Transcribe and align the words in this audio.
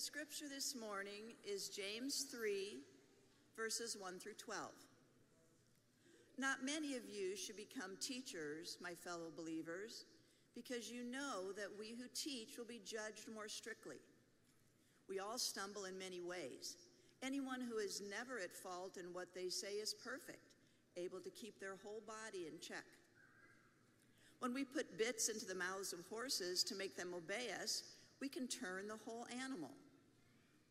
scripture 0.00 0.46
this 0.48 0.74
morning 0.74 1.36
is 1.44 1.68
James 1.68 2.24
3, 2.32 2.78
verses 3.54 3.98
1 4.00 4.18
through 4.18 4.32
12. 4.38 4.70
Not 6.38 6.64
many 6.64 6.96
of 6.96 7.02
you 7.04 7.36
should 7.36 7.58
become 7.58 7.98
teachers, 8.00 8.78
my 8.80 8.94
fellow 8.94 9.28
believers, 9.36 10.06
because 10.54 10.90
you 10.90 11.04
know 11.04 11.52
that 11.52 11.68
we 11.78 11.88
who 11.90 12.08
teach 12.14 12.56
will 12.56 12.64
be 12.64 12.80
judged 12.82 13.28
more 13.34 13.46
strictly. 13.46 13.98
We 15.06 15.18
all 15.18 15.36
stumble 15.36 15.84
in 15.84 15.98
many 15.98 16.22
ways. 16.22 16.78
Anyone 17.22 17.60
who 17.60 17.76
is 17.76 18.00
never 18.00 18.38
at 18.38 18.56
fault 18.56 18.96
in 18.96 19.12
what 19.12 19.34
they 19.34 19.50
say 19.50 19.74
is 19.74 19.92
perfect, 20.02 20.54
able 20.96 21.20
to 21.20 21.28
keep 21.28 21.60
their 21.60 21.76
whole 21.84 22.00
body 22.06 22.46
in 22.46 22.58
check. 22.58 22.88
When 24.38 24.54
we 24.54 24.64
put 24.64 24.96
bits 24.96 25.28
into 25.28 25.44
the 25.44 25.54
mouths 25.54 25.92
of 25.92 25.98
horses 26.08 26.64
to 26.64 26.74
make 26.74 26.96
them 26.96 27.12
obey 27.14 27.48
us, 27.62 27.82
we 28.22 28.30
can 28.30 28.48
turn 28.48 28.88
the 28.88 28.96
whole 29.04 29.26
animal. 29.44 29.68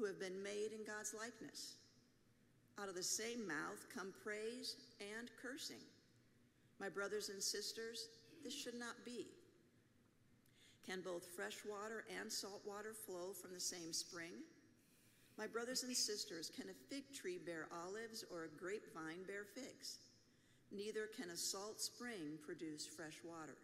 who 0.00 0.06
have 0.06 0.18
been 0.18 0.42
made 0.42 0.72
in 0.72 0.82
God's 0.86 1.12
likeness. 1.12 1.74
Out 2.80 2.88
of 2.88 2.94
the 2.94 3.02
same 3.02 3.46
mouth 3.46 3.84
come 3.94 4.14
praise 4.24 4.76
and 4.98 5.30
cursing. 5.40 5.84
My 6.80 6.88
brothers 6.88 7.28
and 7.28 7.42
sisters, 7.42 8.08
this 8.42 8.54
should 8.54 8.78
not 8.78 9.04
be. 9.04 9.26
Can 10.86 11.02
both 11.02 11.26
fresh 11.36 11.58
water 11.68 12.04
and 12.18 12.32
salt 12.32 12.62
water 12.66 12.94
flow 12.94 13.34
from 13.34 13.52
the 13.52 13.60
same 13.60 13.92
spring? 13.92 14.32
My 15.36 15.46
brothers 15.46 15.82
and 15.82 15.94
sisters, 15.94 16.50
can 16.54 16.70
a 16.70 16.94
fig 16.94 17.04
tree 17.14 17.38
bear 17.44 17.68
olives 17.84 18.24
or 18.32 18.44
a 18.44 18.58
grapevine 18.58 19.24
bear 19.26 19.44
figs? 19.44 19.98
Neither 20.72 21.08
can 21.14 21.28
a 21.28 21.36
salt 21.36 21.78
spring 21.80 22.38
produce 22.42 22.86
fresh 22.86 23.18
water. 23.22 23.58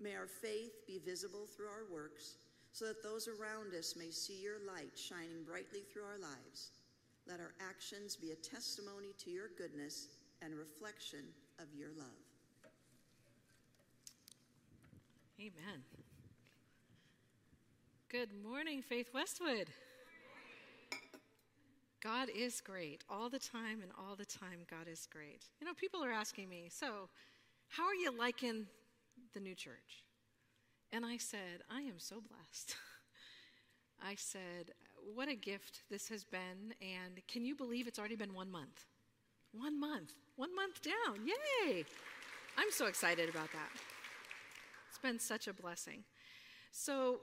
May 0.00 0.16
our 0.16 0.26
faith 0.26 0.86
be 0.88 0.98
visible 0.98 1.46
through 1.46 1.68
our 1.68 1.86
works, 1.92 2.34
so 2.74 2.86
that 2.86 3.04
those 3.04 3.28
around 3.28 3.72
us 3.72 3.94
may 3.96 4.10
see 4.10 4.42
your 4.42 4.58
light 4.66 4.90
shining 4.96 5.44
brightly 5.46 5.82
through 5.92 6.02
our 6.02 6.18
lives. 6.18 6.72
Let 7.26 7.38
our 7.38 7.54
actions 7.60 8.16
be 8.16 8.32
a 8.32 8.34
testimony 8.34 9.14
to 9.18 9.30
your 9.30 9.46
goodness 9.56 10.08
and 10.42 10.52
a 10.52 10.56
reflection 10.56 11.20
of 11.60 11.66
your 11.72 11.90
love. 11.96 12.06
Amen. 15.38 15.84
Good 18.08 18.30
morning, 18.44 18.82
Faith 18.82 19.10
Westwood. 19.14 19.68
God 22.02 22.28
is 22.36 22.60
great 22.60 23.02
all 23.08 23.30
the 23.30 23.38
time, 23.38 23.82
and 23.82 23.90
all 23.96 24.16
the 24.16 24.26
time, 24.26 24.66
God 24.68 24.88
is 24.90 25.08
great. 25.10 25.44
You 25.60 25.66
know, 25.66 25.74
people 25.74 26.04
are 26.04 26.12
asking 26.12 26.48
me, 26.48 26.68
so 26.70 27.08
how 27.68 27.84
are 27.84 27.94
you 27.94 28.16
liking 28.16 28.66
the 29.32 29.40
new 29.40 29.54
church? 29.54 30.03
And 30.92 31.04
I 31.04 31.16
said, 31.16 31.62
I 31.70 31.82
am 31.82 31.98
so 31.98 32.16
blessed. 32.16 32.76
I 34.02 34.14
said, 34.16 34.72
what 35.14 35.28
a 35.28 35.34
gift 35.34 35.82
this 35.90 36.08
has 36.08 36.24
been, 36.24 36.74
and 36.80 37.20
can 37.28 37.44
you 37.44 37.54
believe 37.54 37.86
it's 37.86 37.98
already 37.98 38.16
been 38.16 38.34
one 38.34 38.50
month? 38.50 38.84
One 39.52 39.78
month, 39.78 40.12
one 40.36 40.54
month 40.54 40.80
down. 40.82 41.26
Yay! 41.26 41.84
I'm 42.56 42.70
so 42.70 42.86
excited 42.86 43.28
about 43.28 43.50
that 43.52 43.70
It's 44.88 44.98
been 44.98 45.18
such 45.18 45.48
a 45.48 45.52
blessing. 45.52 46.04
So, 46.72 47.20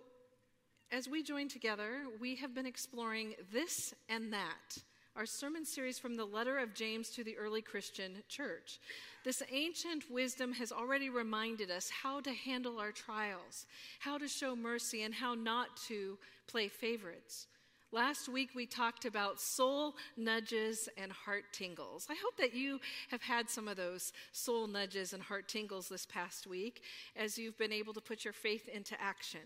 as 0.91 1.07
we 1.07 1.23
join 1.23 1.47
together, 1.47 2.03
we 2.19 2.35
have 2.35 2.53
been 2.53 2.65
exploring 2.65 3.35
this 3.51 3.93
and 4.09 4.31
that, 4.33 4.77
our 5.15 5.25
sermon 5.25 5.65
series 5.65 5.99
from 5.99 6.15
the 6.15 6.25
letter 6.25 6.57
of 6.57 6.73
James 6.73 7.09
to 7.11 7.23
the 7.23 7.37
early 7.37 7.61
Christian 7.61 8.23
church. 8.27 8.79
This 9.23 9.43
ancient 9.51 10.09
wisdom 10.09 10.53
has 10.53 10.71
already 10.71 11.09
reminded 11.09 11.69
us 11.69 11.89
how 11.89 12.21
to 12.21 12.31
handle 12.31 12.79
our 12.79 12.91
trials, 12.91 13.67
how 13.99 14.17
to 14.17 14.27
show 14.27 14.55
mercy, 14.55 15.03
and 15.03 15.13
how 15.13 15.35
not 15.35 15.77
to 15.87 16.17
play 16.47 16.67
favorites. 16.67 17.47
Last 17.93 18.29
week 18.29 18.51
we 18.55 18.65
talked 18.65 19.05
about 19.05 19.39
soul 19.39 19.95
nudges 20.15 20.87
and 20.97 21.11
heart 21.11 21.43
tingles. 21.51 22.07
I 22.09 22.15
hope 22.15 22.37
that 22.37 22.53
you 22.55 22.79
have 23.09 23.21
had 23.21 23.49
some 23.49 23.67
of 23.67 23.75
those 23.75 24.13
soul 24.31 24.65
nudges 24.65 25.11
and 25.11 25.21
heart 25.21 25.49
tingles 25.49 25.89
this 25.89 26.05
past 26.05 26.47
week 26.47 26.81
as 27.17 27.37
you've 27.37 27.57
been 27.57 27.73
able 27.73 27.93
to 27.93 28.01
put 28.01 28.23
your 28.23 28.33
faith 28.33 28.69
into 28.69 28.99
action. 28.99 29.41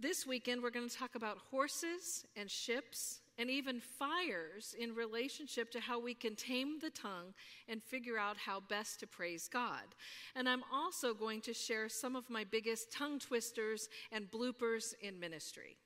This 0.00 0.26
weekend 0.26 0.62
we're 0.62 0.70
going 0.70 0.88
to 0.88 0.96
talk 0.96 1.14
about 1.14 1.38
horses 1.50 2.24
and 2.36 2.50
ships 2.50 3.20
and 3.38 3.50
even 3.50 3.80
fires 3.80 4.74
in 4.78 4.94
relationship 4.94 5.70
to 5.72 5.80
how 5.80 5.98
we 5.98 6.14
can 6.14 6.34
tame 6.34 6.78
the 6.80 6.90
tongue 6.90 7.34
and 7.68 7.82
figure 7.82 8.18
out 8.18 8.36
how 8.36 8.60
best 8.60 9.00
to 9.00 9.06
praise 9.06 9.48
God. 9.48 9.94
And 10.34 10.48
I'm 10.48 10.62
also 10.72 11.14
going 11.14 11.40
to 11.42 11.54
share 11.54 11.88
some 11.88 12.16
of 12.16 12.30
my 12.30 12.44
biggest 12.44 12.90
tongue 12.90 13.18
twisters 13.18 13.88
and 14.10 14.30
bloopers 14.30 14.94
in 15.00 15.20
ministry. 15.20 15.76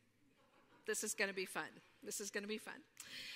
This 0.87 1.05
is 1.05 1.15
going 1.15 1.29
to 1.29 1.35
be 1.35 1.45
fun. 1.45 1.69
This 2.03 2.21
is 2.21 2.31
going 2.31 2.45
to 2.45 2.49
be 2.49 2.59
fun. 2.59 2.75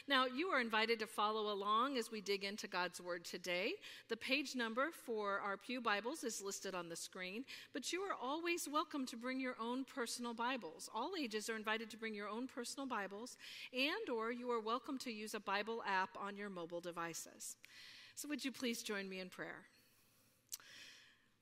Now, 0.09 0.25
you 0.25 0.49
are 0.49 0.61
invited 0.61 0.99
to 1.01 1.07
follow 1.07 1.53
along 1.53 1.99
as 1.99 2.11
we 2.11 2.23
dig 2.23 2.45
into 2.45 2.67
God's 2.67 3.01
Word 3.01 3.25
today. 3.25 3.73
The 4.09 4.17
page 4.17 4.57
number 4.57 4.89
for 5.05 5.41
our 5.41 5.59
Pew 5.59 5.83
Bibles 5.83 6.25
is 6.25 6.41
listed 6.41 6.75
on 6.75 6.89
the 6.89 6.97
screen, 6.97 7.45
but 7.75 7.93
you 7.93 8.01
are 8.01 8.17
always 8.21 8.67
welcome 8.67 9.05
to 9.07 9.17
bring 9.17 9.39
your 9.39 9.57
own 9.61 9.85
personal 9.85 10.33
Bibles. 10.33 10.89
All 10.95 11.13
ages 11.21 11.51
are 11.51 11.57
invited 11.57 11.91
to 11.91 11.99
bring 11.99 12.15
your 12.15 12.29
own 12.29 12.47
personal 12.47 12.87
Bibles, 12.87 13.37
and 13.73 14.09
or 14.09 14.33
you 14.33 14.51
are 14.51 14.61
welcome 14.61 14.97
to 14.99 15.13
use 15.13 15.35
a 15.35 15.41
Bible 15.41 15.83
app 15.87 16.17
on 16.19 16.37
your 16.37 16.49
mobile 16.49 16.81
devices. 16.81 17.57
So 18.15 18.29
would 18.29 18.45
you 18.45 18.53
please 18.53 18.83
join 18.83 19.09
me 19.09 19.21
in 19.21 19.29
prayer? 19.29 19.67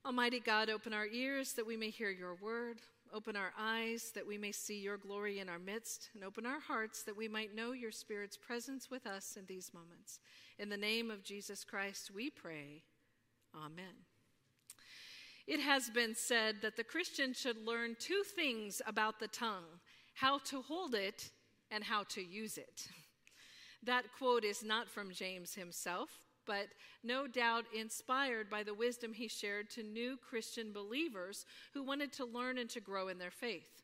Almighty 0.05 0.41
God, 0.41 0.69
open 0.69 0.91
our 0.91 1.07
ears 1.07 1.53
that 1.53 1.65
we 1.65 1.77
may 1.77 1.89
hear 1.89 2.09
your 2.09 2.35
word. 2.35 2.81
Open 3.13 3.37
our 3.37 3.53
eyes 3.57 4.11
that 4.15 4.27
we 4.27 4.37
may 4.37 4.51
see 4.51 4.77
your 4.81 4.97
glory 4.97 5.39
in 5.39 5.47
our 5.47 5.59
midst, 5.59 6.09
and 6.13 6.25
open 6.25 6.45
our 6.45 6.59
hearts 6.59 7.03
that 7.03 7.15
we 7.15 7.29
might 7.29 7.55
know 7.55 7.71
your 7.71 7.91
Spirit's 7.91 8.35
presence 8.35 8.91
with 8.91 9.07
us 9.07 9.37
in 9.37 9.45
these 9.45 9.71
moments. 9.73 10.19
In 10.59 10.67
the 10.67 10.75
name 10.75 11.09
of 11.09 11.23
Jesus 11.23 11.63
Christ, 11.63 12.11
we 12.13 12.29
pray. 12.29 12.83
Amen. 13.55 13.95
It 15.47 15.61
has 15.61 15.89
been 15.89 16.15
said 16.15 16.57
that 16.63 16.75
the 16.75 16.83
Christian 16.83 17.33
should 17.33 17.65
learn 17.65 17.95
two 17.97 18.23
things 18.35 18.81
about 18.85 19.21
the 19.21 19.29
tongue 19.29 19.79
how 20.15 20.39
to 20.39 20.61
hold 20.61 20.95
it 20.95 21.29
and 21.71 21.81
how 21.81 22.03
to 22.09 22.21
use 22.21 22.57
it. 22.57 22.89
That 23.83 24.05
quote 24.17 24.43
is 24.43 24.63
not 24.63 24.89
from 24.89 25.13
James 25.13 25.53
himself, 25.53 26.09
but 26.45 26.67
no 27.03 27.27
doubt 27.27 27.65
inspired 27.73 28.49
by 28.49 28.63
the 28.63 28.73
wisdom 28.73 29.13
he 29.13 29.27
shared 29.27 29.69
to 29.71 29.83
new 29.83 30.17
Christian 30.17 30.71
believers 30.71 31.45
who 31.73 31.83
wanted 31.83 32.11
to 32.13 32.25
learn 32.25 32.57
and 32.57 32.69
to 32.71 32.79
grow 32.79 33.07
in 33.07 33.17
their 33.17 33.31
faith. 33.31 33.83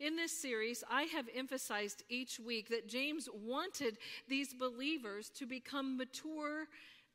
In 0.00 0.16
this 0.16 0.36
series, 0.36 0.82
I 0.90 1.02
have 1.04 1.26
emphasized 1.34 2.02
each 2.08 2.40
week 2.40 2.68
that 2.70 2.88
James 2.88 3.28
wanted 3.32 3.98
these 4.28 4.52
believers 4.52 5.28
to 5.36 5.46
become 5.46 5.96
mature 5.96 6.66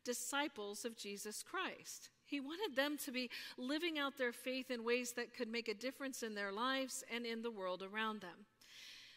disciples 0.06 0.86
of 0.86 0.98
Jesus 0.98 1.44
Christ. 1.44 2.10
He 2.26 2.40
wanted 2.40 2.76
them 2.76 2.98
to 3.04 3.12
be 3.12 3.30
living 3.58 3.98
out 4.00 4.18
their 4.18 4.32
faith 4.32 4.72
in 4.72 4.84
ways 4.84 5.14
that 5.14 5.34
could 5.34 5.50
make 5.50 5.68
a 5.68 5.74
difference 5.74 6.24
in 6.24 6.36
their 6.36 6.52
lives 6.52 7.04
and 7.14 7.26
in 7.26 7.42
the 7.42 7.52
world 7.52 7.84
around 7.84 8.22
them. 8.22 8.46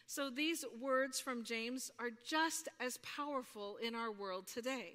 So 0.06 0.31
these 0.31 0.64
words 0.81 1.20
from 1.20 1.44
James 1.44 1.93
are 2.00 2.11
just 2.26 2.69
as 2.81 2.99
powerful 2.99 3.76
in 3.81 3.94
our 3.94 4.11
world 4.11 4.49
today. 4.49 4.94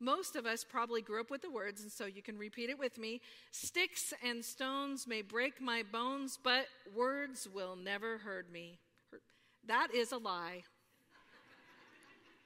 Most 0.00 0.36
of 0.36 0.46
us 0.46 0.64
probably 0.64 1.02
grew 1.02 1.20
up 1.20 1.30
with 1.30 1.42
the 1.42 1.50
words, 1.50 1.82
and 1.82 1.90
so 1.90 2.06
you 2.06 2.22
can 2.22 2.38
repeat 2.38 2.70
it 2.70 2.78
with 2.78 2.98
me 2.98 3.20
Sticks 3.50 4.14
and 4.24 4.44
stones 4.44 5.06
may 5.06 5.22
break 5.22 5.60
my 5.60 5.82
bones, 5.90 6.38
but 6.42 6.66
words 6.94 7.48
will 7.52 7.76
never 7.76 8.18
hurt 8.18 8.52
me. 8.52 8.78
That 9.66 9.88
is 9.94 10.12
a 10.12 10.18
lie. 10.18 10.62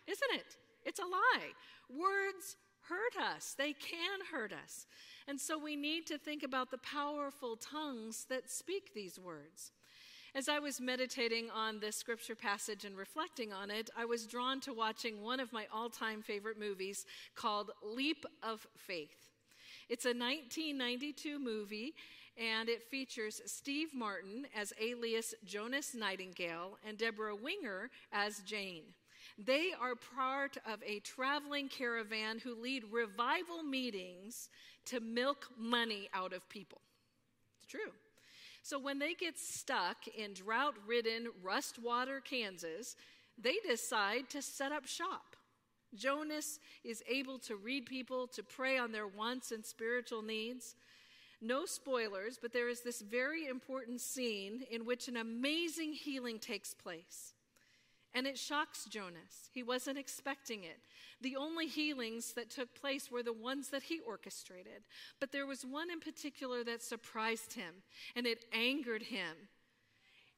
Isn't 0.07 0.35
it? 0.35 0.57
It's 0.85 0.99
a 0.99 1.05
lie. 1.05 1.53
Words 1.89 2.57
hurt 2.89 3.17
us, 3.23 3.55
they 3.57 3.73
can 3.73 4.21
hurt 4.33 4.53
us. 4.53 4.87
And 5.29 5.41
so 5.41 5.57
we 5.57 5.77
need 5.77 6.07
to 6.07 6.19
think 6.19 6.43
about 6.43 6.71
the 6.71 6.79
powerful 6.79 7.57
tongues 7.57 8.27
that 8.29 8.51
speak 8.51 8.93
these 8.93 9.21
words. 9.21 9.71
As 10.35 10.49
I 10.49 10.61
was 10.61 10.81
meditating 10.81 11.51
on 11.51 11.79
this 11.79 11.95
scripture 11.95 12.35
passage 12.35 12.87
and 12.87 12.97
reflecting 12.97 13.53
on 13.53 13.71
it, 13.71 13.91
I 13.95 14.07
was 14.07 14.27
drawn 14.27 14.61
to 14.63 14.73
watching 14.73 15.23
one 15.23 15.41
of 15.41 15.53
my 15.53 15.67
all 15.71 15.91
time 15.91 16.23
favorite 16.23 16.59
movies 16.59 17.05
called 17.35 17.71
Leap 17.83 18.25
of 18.43 18.67
Faith. 18.75 19.29
It's 19.91 20.07
a 20.07 20.17
1992 20.17 21.39
movie, 21.39 21.93
and 22.39 22.71
it 22.71 22.83
features 22.83 23.43
Steve 23.45 23.89
Martin 23.93 24.47
as 24.57 24.73
alias 24.81 25.35
Jonas 25.45 25.95
Nightingale 25.95 26.79
and 26.89 26.97
Debra 26.97 27.37
Winger 27.37 27.91
as 28.11 28.39
Jane. 28.39 28.85
They 29.37 29.73
are 29.79 29.95
part 29.95 30.57
of 30.67 30.83
a 30.83 31.01
traveling 31.01 31.69
caravan 31.69 32.39
who 32.39 32.55
lead 32.55 32.85
revival 32.91 33.63
meetings 33.63 34.49
to 34.87 34.99
milk 35.01 35.49
money 35.59 36.09
out 36.15 36.33
of 36.33 36.49
people. 36.49 36.81
It's 37.59 37.71
true. 37.71 37.93
So 38.63 38.79
when 38.79 38.99
they 38.99 39.15
get 39.15 39.39
stuck 39.39 40.07
in 40.17 40.35
drought 40.35 40.75
ridden 40.87 41.29
Rustwater, 41.45 42.25
Kansas, 42.25 42.97
they 43.37 43.57
decide 43.69 44.31
to 44.31 44.41
set 44.41 44.73
up 44.73 44.87
shop. 44.87 45.37
Jonas 45.95 46.59
is 46.85 47.03
able 47.09 47.39
to 47.41 47.57
read 47.57 47.87
people, 47.87 48.27
to 48.29 48.43
pray 48.43 48.79
on 48.79 48.93
their 48.93 49.07
wants 49.07 49.53
and 49.53 49.65
spiritual 49.67 50.23
needs. 50.23 50.75
No 51.41 51.67
spoilers, 51.67 52.39
but 52.41 52.53
there 52.53 52.69
is 52.69 52.83
this 52.83 53.03
very 53.03 53.47
important 53.47 54.01
scene 54.01 54.65
in 54.71 54.87
which 54.87 55.09
an 55.09 55.17
amazing 55.17 55.93
healing 55.93 56.39
takes 56.39 56.73
place. 56.73 57.35
And 58.15 58.27
it 58.27 58.39
shocks 58.39 58.85
Jonas. 58.85 59.49
He 59.53 59.63
wasn't 59.63 59.99
expecting 59.99 60.65
it. 60.65 60.79
The 61.21 61.37
only 61.37 61.67
healings 61.67 62.35
that 62.35 62.51
took 62.51 62.75
place 62.75 63.11
were 63.11 63.23
the 63.23 63.33
ones 63.33 63.69
that 63.71 63.85
he 63.85 64.01
orchestrated. 64.01 64.83
But 65.19 65.33
there 65.33 65.47
was 65.47 65.65
one 65.65 65.91
in 65.91 66.01
particular 66.01 66.63
that 66.65 66.83
surprised 66.83 67.55
him, 67.55 67.75
and 68.15 68.27
it 68.27 68.45
angered 68.53 69.05
him. 69.05 69.49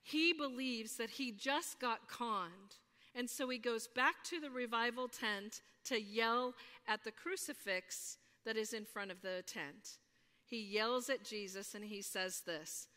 He 0.03 0.33
believes 0.33 0.97
that 0.97 1.11
he 1.11 1.33
just 1.33 1.81
got 1.81 2.09
conned. 2.09 2.77
And 3.15 3.29
so 3.29 3.49
he 3.49 3.59
goes 3.59 3.89
back 3.89 4.23
to 4.25 4.41
the 4.41 4.51
revival 4.51 5.09
tent 5.09 5.63
to 5.87 6.01
yell 6.01 6.55
at 6.87 7.05
the 7.05 7.11
crucifix 7.13 8.19
that 8.45 8.57
is 8.57 8.73
in 8.73 8.85
front 8.85 9.11
of 9.11 9.23
the 9.23 9.43
tent. 9.47 9.99
He 10.45 10.61
yells 10.61 11.09
at 11.09 11.25
Jesus 11.25 11.75
and 11.75 11.85
he 11.85 12.03
says 12.03 12.43
this 12.47 12.89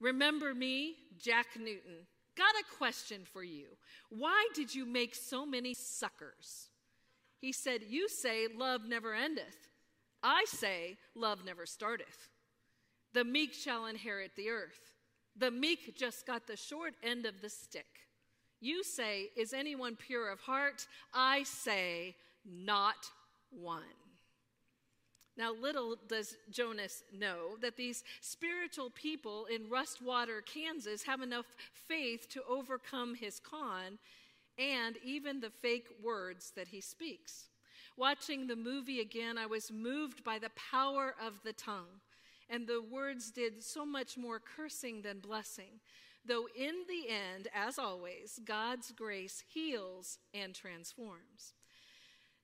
Remember 0.00 0.54
me, 0.54 0.96
Jack 1.18 1.46
Newton. 1.58 2.06
Got 2.36 2.54
a 2.60 2.76
question 2.78 3.22
for 3.32 3.44
you. 3.44 3.66
Why 4.10 4.48
did 4.54 4.74
you 4.74 4.84
make 4.84 5.14
so 5.14 5.46
many 5.46 5.74
suckers? 5.74 6.68
He 7.40 7.52
said, 7.52 7.82
You 7.88 8.08
say 8.08 8.48
love 8.54 8.82
never 8.86 9.14
endeth. 9.14 9.68
I 10.22 10.44
say 10.48 10.96
love 11.14 11.44
never 11.44 11.66
starteth. 11.66 12.28
The 13.12 13.24
meek 13.24 13.52
shall 13.52 13.86
inherit 13.86 14.32
the 14.36 14.48
earth. 14.48 14.94
The 15.36 15.50
meek 15.50 15.96
just 15.96 16.26
got 16.26 16.46
the 16.46 16.56
short 16.56 16.94
end 17.02 17.26
of 17.26 17.40
the 17.40 17.50
stick. 17.50 17.86
You 18.60 18.82
say, 18.82 19.30
Is 19.36 19.52
anyone 19.52 19.94
pure 19.96 20.30
of 20.30 20.40
heart? 20.40 20.86
I 21.12 21.44
say, 21.44 22.16
Not 22.44 22.96
one. 23.50 23.82
Now, 25.36 25.52
little 25.52 25.96
does 26.08 26.36
Jonas 26.50 27.02
know 27.12 27.56
that 27.60 27.76
these 27.76 28.04
spiritual 28.20 28.90
people 28.90 29.46
in 29.46 29.68
Rustwater, 29.68 30.44
Kansas, 30.46 31.02
have 31.02 31.22
enough 31.22 31.46
faith 31.72 32.28
to 32.30 32.42
overcome 32.48 33.16
his 33.16 33.40
con 33.40 33.98
and 34.58 34.96
even 35.04 35.40
the 35.40 35.50
fake 35.50 35.88
words 36.02 36.52
that 36.54 36.68
he 36.68 36.80
speaks. 36.80 37.48
Watching 37.96 38.46
the 38.46 38.56
movie 38.56 39.00
again, 39.00 39.36
I 39.36 39.46
was 39.46 39.72
moved 39.72 40.22
by 40.22 40.38
the 40.38 40.50
power 40.70 41.14
of 41.24 41.34
the 41.44 41.52
tongue, 41.52 42.00
and 42.48 42.66
the 42.66 42.82
words 42.82 43.30
did 43.30 43.62
so 43.62 43.84
much 43.84 44.16
more 44.16 44.40
cursing 44.40 45.02
than 45.02 45.18
blessing. 45.18 45.80
Though 46.26 46.46
in 46.56 46.74
the 46.88 47.08
end, 47.08 47.48
as 47.54 47.78
always, 47.78 48.40
God's 48.44 48.92
grace 48.92 49.42
heals 49.52 50.18
and 50.32 50.54
transforms. 50.54 51.54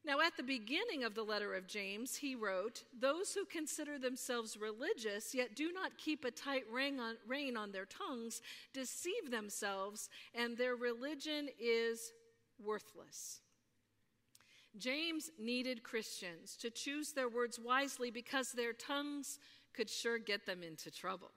Now, 0.04 0.20
at 0.20 0.36
the 0.36 0.42
beginning 0.42 1.04
of 1.04 1.14
the 1.14 1.22
letter 1.22 1.54
of 1.54 1.66
James, 1.66 2.16
he 2.16 2.34
wrote, 2.34 2.84
Those 2.98 3.34
who 3.34 3.44
consider 3.44 3.98
themselves 3.98 4.56
religious, 4.56 5.34
yet 5.34 5.54
do 5.54 5.72
not 5.72 5.98
keep 5.98 6.24
a 6.24 6.30
tight 6.30 6.64
rein 6.72 6.98
on, 6.98 7.16
rein 7.28 7.56
on 7.56 7.70
their 7.70 7.84
tongues, 7.84 8.40
deceive 8.72 9.30
themselves, 9.30 10.08
and 10.34 10.56
their 10.56 10.74
religion 10.74 11.50
is 11.60 12.12
worthless. 12.64 13.40
James 14.78 15.30
needed 15.38 15.82
Christians 15.82 16.56
to 16.56 16.70
choose 16.70 17.12
their 17.12 17.28
words 17.28 17.58
wisely 17.58 18.10
because 18.10 18.52
their 18.52 18.72
tongues 18.72 19.38
could 19.74 19.90
sure 19.90 20.18
get 20.18 20.46
them 20.46 20.62
into 20.62 20.90
trouble. 20.90 21.30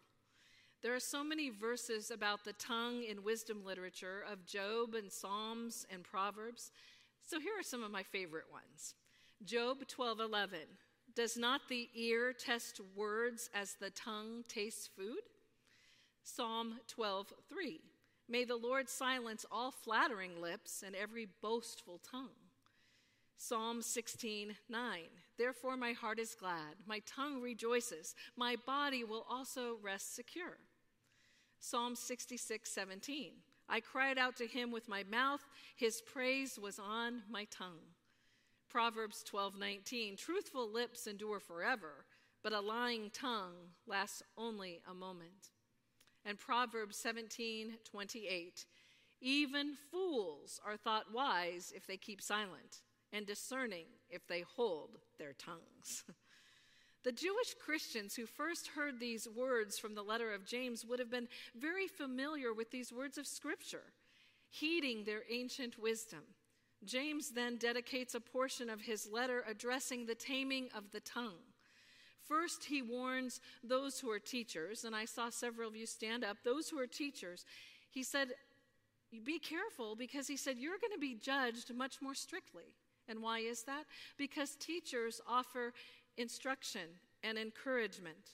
There 0.84 0.94
are 0.94 1.00
so 1.00 1.24
many 1.24 1.50
verses 1.50 2.12
about 2.12 2.44
the 2.44 2.54
tongue 2.54 3.04
in 3.04 3.24
wisdom 3.24 3.64
literature 3.66 4.26
of 4.30 4.46
Job 4.46 4.96
and 4.96 5.10
Psalms 5.10 5.86
and 5.90 6.04
Proverbs 6.04 6.72
so 7.24 7.40
here 7.40 7.54
are 7.58 7.64
some 7.64 7.84
of 7.84 7.92
my 7.92 8.04
favorite 8.04 8.52
ones. 8.52 8.96
Job 9.44 9.88
12:11. 9.88 10.78
Does 11.16 11.38
not 11.38 11.68
the 11.70 11.90
ear 11.94 12.34
test 12.34 12.80
words 12.96 13.50
as 13.54 13.76
the 13.76 13.92
tongue 13.92 14.44
tastes 14.48 14.88
food? 14.88 15.22
Psalm 16.24 16.80
12:3. 16.88 17.82
May 18.28 18.46
the 18.46 18.56
Lord 18.56 18.90
silence 18.90 19.46
all 19.52 19.72
flattering 19.72 20.42
lips 20.42 20.82
and 20.82 20.96
every 20.96 21.26
boastful 21.26 22.00
tongue. 22.00 22.36
Psalm 23.36 23.82
16:9. 23.82 25.10
Therefore 25.38 25.76
my 25.76 25.92
heart 25.92 26.20
is 26.20 26.36
glad, 26.36 26.86
my 26.86 27.00
tongue 27.00 27.42
rejoices, 27.42 28.16
my 28.36 28.56
body 28.56 29.04
will 29.04 29.26
also 29.30 29.76
rest 29.76 30.16
secure. 30.16 30.58
Psalm 31.60 31.96
66:17. 31.96 33.44
I 33.74 33.80
cried 33.80 34.20
out 34.20 34.36
to 34.36 34.46
him 34.46 34.72
with 34.72 34.88
my 34.88 35.04
mouth, 35.10 35.44
his 35.76 36.00
praise 36.00 36.60
was 36.60 36.78
on 36.78 37.24
my 37.28 37.46
tongue. 37.46 37.96
Proverbs 38.70 39.24
12:19 39.24 40.16
Truthful 40.16 40.70
lips 40.70 41.08
endure 41.08 41.40
forever, 41.40 42.06
but 42.44 42.54
a 42.54 42.60
lying 42.60 43.10
tongue 43.10 43.74
lasts 43.88 44.22
only 44.38 44.84
a 44.88 44.94
moment. 44.94 45.50
And 46.24 46.38
Proverbs 46.38 46.98
17:28 46.98 48.68
Even 49.22 49.76
fools 49.90 50.62
are 50.64 50.78
thought 50.78 51.12
wise 51.12 51.74
if 51.76 51.88
they 51.88 51.98
keep 51.98 52.22
silent, 52.22 52.84
and 53.12 53.26
discerning 53.26 53.88
if 54.08 54.28
they 54.28 54.42
hold 54.42 55.00
their 55.18 55.34
tongues. 55.34 56.04
The 57.04 57.12
Jewish 57.12 57.54
Christians 57.60 58.16
who 58.16 58.26
first 58.26 58.68
heard 58.68 59.00
these 59.00 59.28
words 59.28 59.78
from 59.78 59.94
the 59.94 60.04
letter 60.04 60.34
of 60.34 60.46
James 60.46 60.86
would 60.86 61.00
have 61.00 61.12
been 61.12 61.28
very 61.54 61.88
familiar 61.88 62.54
with 62.54 62.72
these 62.72 62.94
words 62.94 63.18
of 63.18 63.28
Scripture, 63.28 63.84
heeding 64.50 65.04
their 65.04 65.24
ancient 65.30 65.78
wisdom. 65.78 66.22
James 66.86 67.32
then 67.32 67.58
dedicates 67.58 68.16
a 68.16 68.22
portion 68.22 68.70
of 68.70 68.82
his 68.82 69.08
letter 69.12 69.44
addressing 69.48 70.06
the 70.06 70.16
taming 70.16 70.70
of 70.76 70.92
the 70.92 71.00
tongue. 71.02 71.44
First, 72.28 72.66
he 72.66 72.82
warns 72.82 73.42
those 73.64 74.00
who 74.00 74.10
are 74.10 74.20
teachers, 74.20 74.86
and 74.86 74.96
I 74.96 75.04
saw 75.04 75.30
several 75.30 75.68
of 75.70 75.76
you 75.76 75.86
stand 75.86 76.24
up, 76.24 76.38
those 76.44 76.70
who 76.70 76.80
are 76.80 76.88
teachers. 76.88 77.46
He 77.90 78.04
said, 78.04 78.30
Be 79.26 79.40
careful 79.40 79.96
because 79.96 80.28
he 80.28 80.38
said, 80.38 80.58
You're 80.58 80.80
going 80.80 80.94
to 80.94 81.00
be 81.00 81.16
judged 81.16 81.74
much 81.74 82.02
more 82.02 82.16
strictly. 82.16 82.76
And 83.10 83.22
why 83.22 83.40
is 83.40 83.64
that? 83.64 83.84
Because 84.18 84.56
teachers 84.56 85.20
offer 85.28 85.74
instruction 86.18 86.90
and 87.24 87.38
encouragement. 87.38 88.32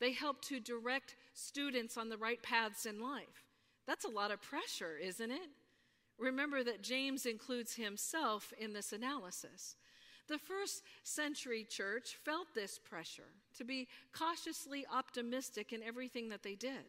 They 0.00 0.12
help 0.12 0.42
to 0.46 0.60
direct 0.60 1.16
students 1.34 1.96
on 1.96 2.08
the 2.08 2.16
right 2.16 2.42
paths 2.42 2.86
in 2.86 3.00
life. 3.00 3.44
That's 3.86 4.04
a 4.04 4.08
lot 4.08 4.30
of 4.30 4.40
pressure, 4.40 4.96
isn't 4.96 5.30
it? 5.30 5.50
Remember 6.18 6.62
that 6.62 6.82
James 6.82 7.26
includes 7.26 7.74
himself 7.74 8.52
in 8.58 8.72
this 8.72 8.92
analysis. 8.92 9.76
The 10.28 10.38
first 10.38 10.82
century 11.02 11.66
church 11.68 12.16
felt 12.24 12.54
this 12.54 12.78
pressure 12.78 13.32
to 13.56 13.64
be 13.64 13.88
cautiously 14.12 14.86
optimistic 14.92 15.72
in 15.72 15.82
everything 15.82 16.28
that 16.28 16.42
they 16.42 16.54
did. 16.54 16.84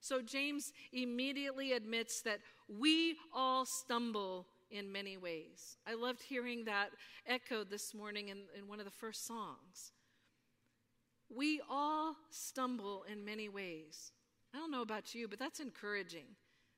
So 0.00 0.22
James 0.22 0.72
immediately 0.92 1.72
admits 1.72 2.22
that 2.22 2.38
we 2.68 3.16
all 3.34 3.66
stumble 3.66 4.46
in 4.70 4.92
many 4.92 5.16
ways. 5.16 5.76
I 5.86 5.94
loved 5.94 6.22
hearing 6.22 6.64
that 6.64 6.90
echoed 7.26 7.70
this 7.70 7.94
morning 7.94 8.28
in, 8.28 8.38
in 8.56 8.68
one 8.68 8.78
of 8.78 8.84
the 8.84 8.90
first 8.90 9.26
songs. 9.26 9.92
We 11.34 11.60
all 11.70 12.16
stumble 12.30 13.04
in 13.10 13.24
many 13.24 13.48
ways. 13.48 14.12
I 14.54 14.58
don't 14.58 14.70
know 14.70 14.82
about 14.82 15.14
you, 15.14 15.28
but 15.28 15.38
that's 15.38 15.60
encouraging 15.60 16.24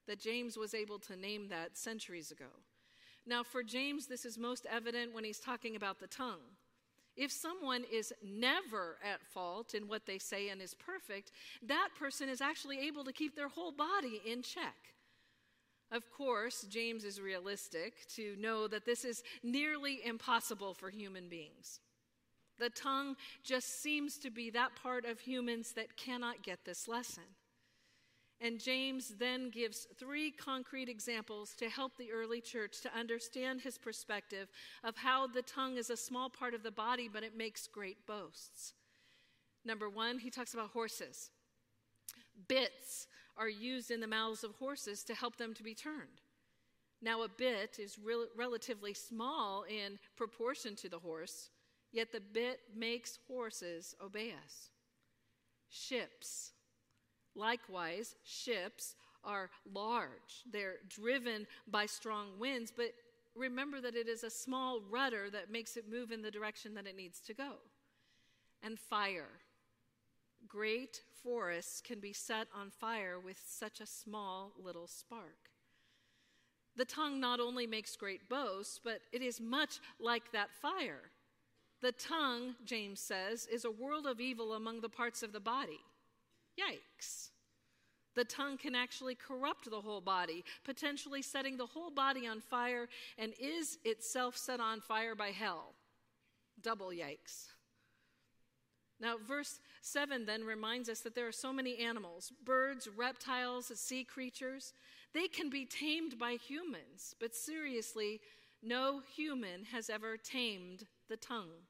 that 0.08 0.18
James 0.18 0.56
was 0.56 0.74
able 0.74 0.98
to 0.98 1.16
name 1.16 1.48
that 1.48 1.76
centuries 1.76 2.30
ago. 2.30 2.50
Now, 3.26 3.42
for 3.42 3.62
James, 3.62 4.06
this 4.06 4.24
is 4.24 4.38
most 4.38 4.66
evident 4.68 5.14
when 5.14 5.24
he's 5.24 5.38
talking 5.38 5.76
about 5.76 6.00
the 6.00 6.06
tongue. 6.06 6.40
If 7.16 7.30
someone 7.30 7.84
is 7.92 8.12
never 8.24 8.96
at 9.04 9.22
fault 9.22 9.74
in 9.74 9.88
what 9.88 10.06
they 10.06 10.18
say 10.18 10.48
and 10.48 10.60
is 10.62 10.74
perfect, 10.74 11.32
that 11.62 11.90
person 11.98 12.28
is 12.28 12.40
actually 12.40 12.78
able 12.80 13.04
to 13.04 13.12
keep 13.12 13.36
their 13.36 13.48
whole 13.48 13.72
body 13.72 14.22
in 14.26 14.42
check. 14.42 14.94
Of 15.90 16.10
course, 16.10 16.66
James 16.68 17.04
is 17.04 17.20
realistic 17.20 18.06
to 18.14 18.36
know 18.38 18.68
that 18.68 18.84
this 18.84 19.04
is 19.04 19.22
nearly 19.42 20.00
impossible 20.04 20.72
for 20.72 20.88
human 20.88 21.28
beings. 21.28 21.80
The 22.58 22.70
tongue 22.70 23.16
just 23.42 23.82
seems 23.82 24.18
to 24.18 24.30
be 24.30 24.50
that 24.50 24.76
part 24.76 25.04
of 25.04 25.18
humans 25.18 25.72
that 25.72 25.96
cannot 25.96 26.42
get 26.42 26.64
this 26.64 26.86
lesson. 26.86 27.24
And 28.40 28.58
James 28.58 29.14
then 29.18 29.50
gives 29.50 29.86
three 29.98 30.30
concrete 30.30 30.88
examples 30.88 31.54
to 31.58 31.68
help 31.68 31.96
the 31.96 32.12
early 32.12 32.40
church 32.40 32.80
to 32.82 32.98
understand 32.98 33.60
his 33.60 33.76
perspective 33.76 34.48
of 34.82 34.96
how 34.96 35.26
the 35.26 35.42
tongue 35.42 35.76
is 35.76 35.90
a 35.90 35.96
small 35.96 36.30
part 36.30 36.54
of 36.54 36.62
the 36.62 36.70
body, 36.70 37.08
but 37.12 37.22
it 37.22 37.36
makes 37.36 37.66
great 37.66 38.06
boasts. 38.06 38.72
Number 39.64 39.90
one, 39.90 40.18
he 40.18 40.30
talks 40.30 40.54
about 40.54 40.70
horses. 40.70 41.30
Bits 42.48 43.08
are 43.36 43.48
used 43.48 43.90
in 43.90 44.00
the 44.00 44.06
mouths 44.06 44.44
of 44.44 44.54
horses 44.56 45.02
to 45.04 45.14
help 45.14 45.36
them 45.36 45.54
to 45.54 45.62
be 45.62 45.74
turned. 45.74 46.22
Now, 47.02 47.22
a 47.22 47.28
bit 47.28 47.78
is 47.78 47.98
re- 47.98 48.26
relatively 48.36 48.92
small 48.92 49.64
in 49.64 49.98
proportion 50.16 50.76
to 50.76 50.88
the 50.88 50.98
horse, 50.98 51.48
yet 51.92 52.12
the 52.12 52.20
bit 52.20 52.60
makes 52.76 53.18
horses 53.26 53.94
obey 54.02 54.32
us. 54.32 54.70
Ships 55.70 56.52
Likewise, 57.34 58.16
ships 58.24 58.96
are 59.22 59.50
large, 59.72 60.42
they're 60.50 60.76
driven 60.88 61.46
by 61.68 61.86
strong 61.86 62.28
winds, 62.38 62.72
but 62.74 62.92
remember 63.36 63.80
that 63.80 63.94
it 63.94 64.08
is 64.08 64.24
a 64.24 64.30
small 64.30 64.80
rudder 64.90 65.30
that 65.30 65.50
makes 65.50 65.76
it 65.76 65.90
move 65.90 66.10
in 66.10 66.22
the 66.22 66.30
direction 66.30 66.74
that 66.74 66.86
it 66.86 66.96
needs 66.96 67.20
to 67.20 67.34
go. 67.34 67.52
And 68.62 68.78
fire. 68.78 69.28
Great 70.48 71.02
forests 71.22 71.80
can 71.80 72.00
be 72.00 72.12
set 72.12 72.48
on 72.54 72.70
fire 72.70 73.18
with 73.18 73.40
such 73.46 73.80
a 73.80 73.86
small 73.86 74.52
little 74.62 74.86
spark. 74.86 75.50
The 76.76 76.84
tongue 76.84 77.20
not 77.20 77.40
only 77.40 77.66
makes 77.66 77.96
great 77.96 78.28
boasts, 78.28 78.80
but 78.82 79.00
it 79.12 79.22
is 79.22 79.40
much 79.40 79.80
like 79.98 80.32
that 80.32 80.50
fire. 80.50 81.10
The 81.82 81.92
tongue, 81.92 82.54
James 82.64 83.00
says, 83.00 83.46
is 83.50 83.64
a 83.64 83.70
world 83.70 84.06
of 84.06 84.20
evil 84.20 84.54
among 84.54 84.80
the 84.80 84.88
parts 84.88 85.22
of 85.22 85.32
the 85.32 85.40
body. 85.40 85.80
Yikes. 86.58 87.30
The 88.14 88.24
tongue 88.24 88.58
can 88.58 88.74
actually 88.74 89.14
corrupt 89.14 89.70
the 89.70 89.80
whole 89.80 90.00
body, 90.00 90.44
potentially 90.64 91.22
setting 91.22 91.56
the 91.56 91.66
whole 91.66 91.90
body 91.90 92.26
on 92.26 92.40
fire, 92.40 92.88
and 93.16 93.32
is 93.40 93.78
itself 93.84 94.36
set 94.36 94.60
on 94.60 94.80
fire 94.80 95.14
by 95.14 95.28
hell. 95.28 95.74
Double 96.60 96.88
yikes. 96.88 97.46
Now, 99.00 99.16
verse 99.16 99.60
7 99.80 100.26
then 100.26 100.44
reminds 100.44 100.88
us 100.88 101.00
that 101.00 101.14
there 101.14 101.26
are 101.26 101.32
so 101.32 101.52
many 101.52 101.78
animals 101.78 102.32
birds, 102.44 102.88
reptiles, 102.88 103.72
sea 103.74 104.04
creatures. 104.04 104.72
They 105.12 105.26
can 105.26 105.50
be 105.50 105.64
tamed 105.64 106.18
by 106.18 106.32
humans, 106.32 107.14
but 107.18 107.34
seriously, 107.34 108.20
no 108.62 109.00
human 109.14 109.64
has 109.72 109.88
ever 109.88 110.16
tamed 110.16 110.86
the 111.08 111.16
tongue. 111.16 111.66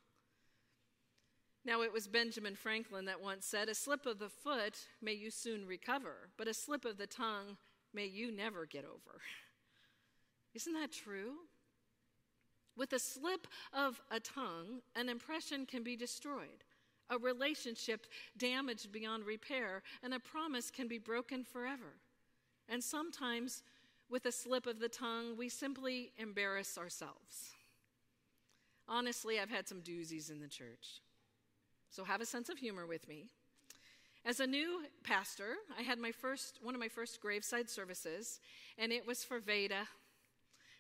Now, 1.65 1.83
it 1.83 1.93
was 1.93 2.09
Benjamin 2.09 2.57
Franklin 2.57 3.05
that 3.05 3.23
once 3.23 3.47
said, 3.47 3.69
A 3.69 3.75
slip 3.75 4.07
of 4.07 4.19
the 4.19 4.31
foot 4.31 4.79
may 5.03 5.13
you 5.13 5.31
soon 5.31 5.67
recover, 5.67 6.31
but 6.37 6.49
a 6.49 6.55
slip 6.55 6.85
of 6.85 6.97
the 6.97 7.07
tongue 7.07 7.57
may 7.93 8.07
you 8.07 8.33
never 8.33 8.67
get 8.67 8.85
over. 8.85 9.21
Isn't 10.55 10.73
that 10.73 10.93
true? 10.93 11.35
With 12.77 12.93
a 12.93 12.99
slip 12.99 13.47
of 13.75 14.01
a 14.11 14.21
tongue, 14.21 14.81
an 14.97 15.09
impression 15.09 15.67
can 15.67 15.83
be 15.83 15.97
destroyed, 15.97 16.65
a 17.11 17.19
relationship 17.19 18.07
damaged 18.39 18.93
beyond 18.93 19.25
repair, 19.27 19.83
and 20.03 20.15
a 20.15 20.21
promise 20.21 20.71
can 20.71 20.89
be 20.89 20.99
broken 20.99 21.45
forever. 21.45 21.99
And 22.69 22.83
sometimes, 22.83 23.63
with 24.09 24.25
a 24.27 24.33
slip 24.33 24.67
of 24.67 24.79
the 24.79 24.89
tongue, 24.89 25.37
we 25.37 25.49
simply 25.49 26.13
embarrass 26.17 26.79
ourselves. 26.79 27.51
Honestly, 28.89 29.39
I've 29.39 29.51
had 29.51 29.69
some 29.69 29.83
doozies 29.83 30.31
in 30.31 30.41
the 30.41 30.49
church. 30.49 31.01
So 31.91 32.05
have 32.05 32.21
a 32.21 32.27
sense 32.27 32.49
of 32.49 32.59
humor 32.59 32.87
with 32.87 33.09
me. 33.09 33.27
As 34.25 34.39
a 34.39 34.47
new 34.47 34.83
pastor, 35.03 35.55
I 35.77 35.83
had 35.83 35.99
my 35.99 36.13
first 36.13 36.59
one 36.63 36.75
of 36.75 36.81
my 36.81 36.89
first 36.89 37.21
graveside 37.21 37.71
services, 37.71 38.39
and 38.79 38.93
it 38.93 39.07
was 39.07 39.25
for 39.25 39.41
Veda. 39.41 39.89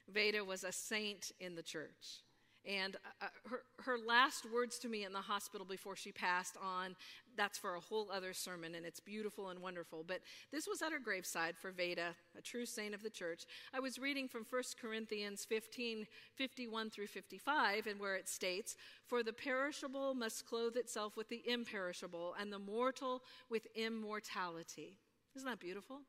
Veda 0.08 0.44
was 0.44 0.62
a 0.62 0.72
saint 0.72 1.32
in 1.40 1.54
the 1.54 1.62
church. 1.62 2.22
And 2.66 2.96
uh, 3.22 3.26
her, 3.48 3.62
her 3.84 3.96
last 3.98 4.44
words 4.52 4.78
to 4.80 4.88
me 4.88 5.04
in 5.04 5.12
the 5.12 5.20
hospital 5.20 5.66
before 5.66 5.96
she 5.96 6.12
passed 6.12 6.56
on, 6.62 6.94
that's 7.36 7.56
for 7.56 7.74
a 7.74 7.80
whole 7.80 8.10
other 8.12 8.34
sermon, 8.34 8.74
and 8.74 8.84
it's 8.84 9.00
beautiful 9.00 9.48
and 9.48 9.60
wonderful. 9.60 10.04
But 10.06 10.20
this 10.52 10.66
was 10.68 10.82
at 10.82 10.92
her 10.92 10.98
graveside 10.98 11.56
for 11.56 11.70
Veda, 11.70 12.14
a 12.36 12.42
true 12.42 12.66
saint 12.66 12.94
of 12.94 13.02
the 13.02 13.08
church. 13.08 13.44
I 13.72 13.80
was 13.80 13.98
reading 13.98 14.28
from 14.28 14.44
1 14.48 14.62
Corinthians 14.80 15.44
15 15.46 16.06
51 16.36 16.90
through 16.90 17.06
55, 17.06 17.86
and 17.86 17.98
where 17.98 18.16
it 18.16 18.28
states, 18.28 18.76
For 19.06 19.22
the 19.22 19.32
perishable 19.32 20.14
must 20.14 20.46
clothe 20.46 20.76
itself 20.76 21.16
with 21.16 21.28
the 21.30 21.42
imperishable, 21.46 22.34
and 22.38 22.52
the 22.52 22.58
mortal 22.58 23.22
with 23.48 23.66
immortality. 23.74 24.98
Isn't 25.34 25.48
that 25.48 25.60
beautiful? 25.60 26.00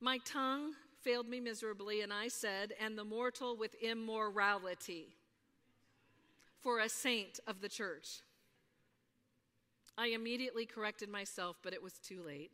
My 0.00 0.18
tongue 0.18 0.74
failed 1.02 1.28
me 1.28 1.40
miserably, 1.40 2.02
and 2.02 2.12
I 2.12 2.28
said, 2.28 2.72
And 2.80 2.96
the 2.96 3.04
mortal 3.04 3.56
with 3.56 3.74
immorality 3.82 5.16
for 6.62 6.78
a 6.78 6.88
saint 6.88 7.40
of 7.46 7.60
the 7.60 7.68
church. 7.68 8.20
I 9.98 10.08
immediately 10.08 10.64
corrected 10.64 11.08
myself, 11.08 11.56
but 11.62 11.74
it 11.74 11.82
was 11.82 11.94
too 11.94 12.22
late. 12.24 12.50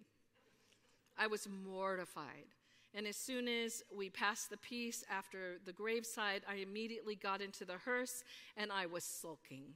I 1.17 1.27
was 1.27 1.49
mortified. 1.65 2.55
And 2.95 3.07
as 3.07 3.17
soon 3.17 3.49
as 3.49 3.83
we 3.95 4.09
passed 4.09 4.51
the 4.51 4.57
peace 4.57 5.05
after 5.11 5.59
the 5.65 5.73
graveside, 5.73 6.43
I 6.49 6.57
immediately 6.57 7.15
got 7.15 7.43
into 7.43 7.65
the 7.65 7.77
hearse 7.85 8.25
and 8.57 8.73
I 8.73 8.87
was 8.87 9.05
sulking. 9.05 9.75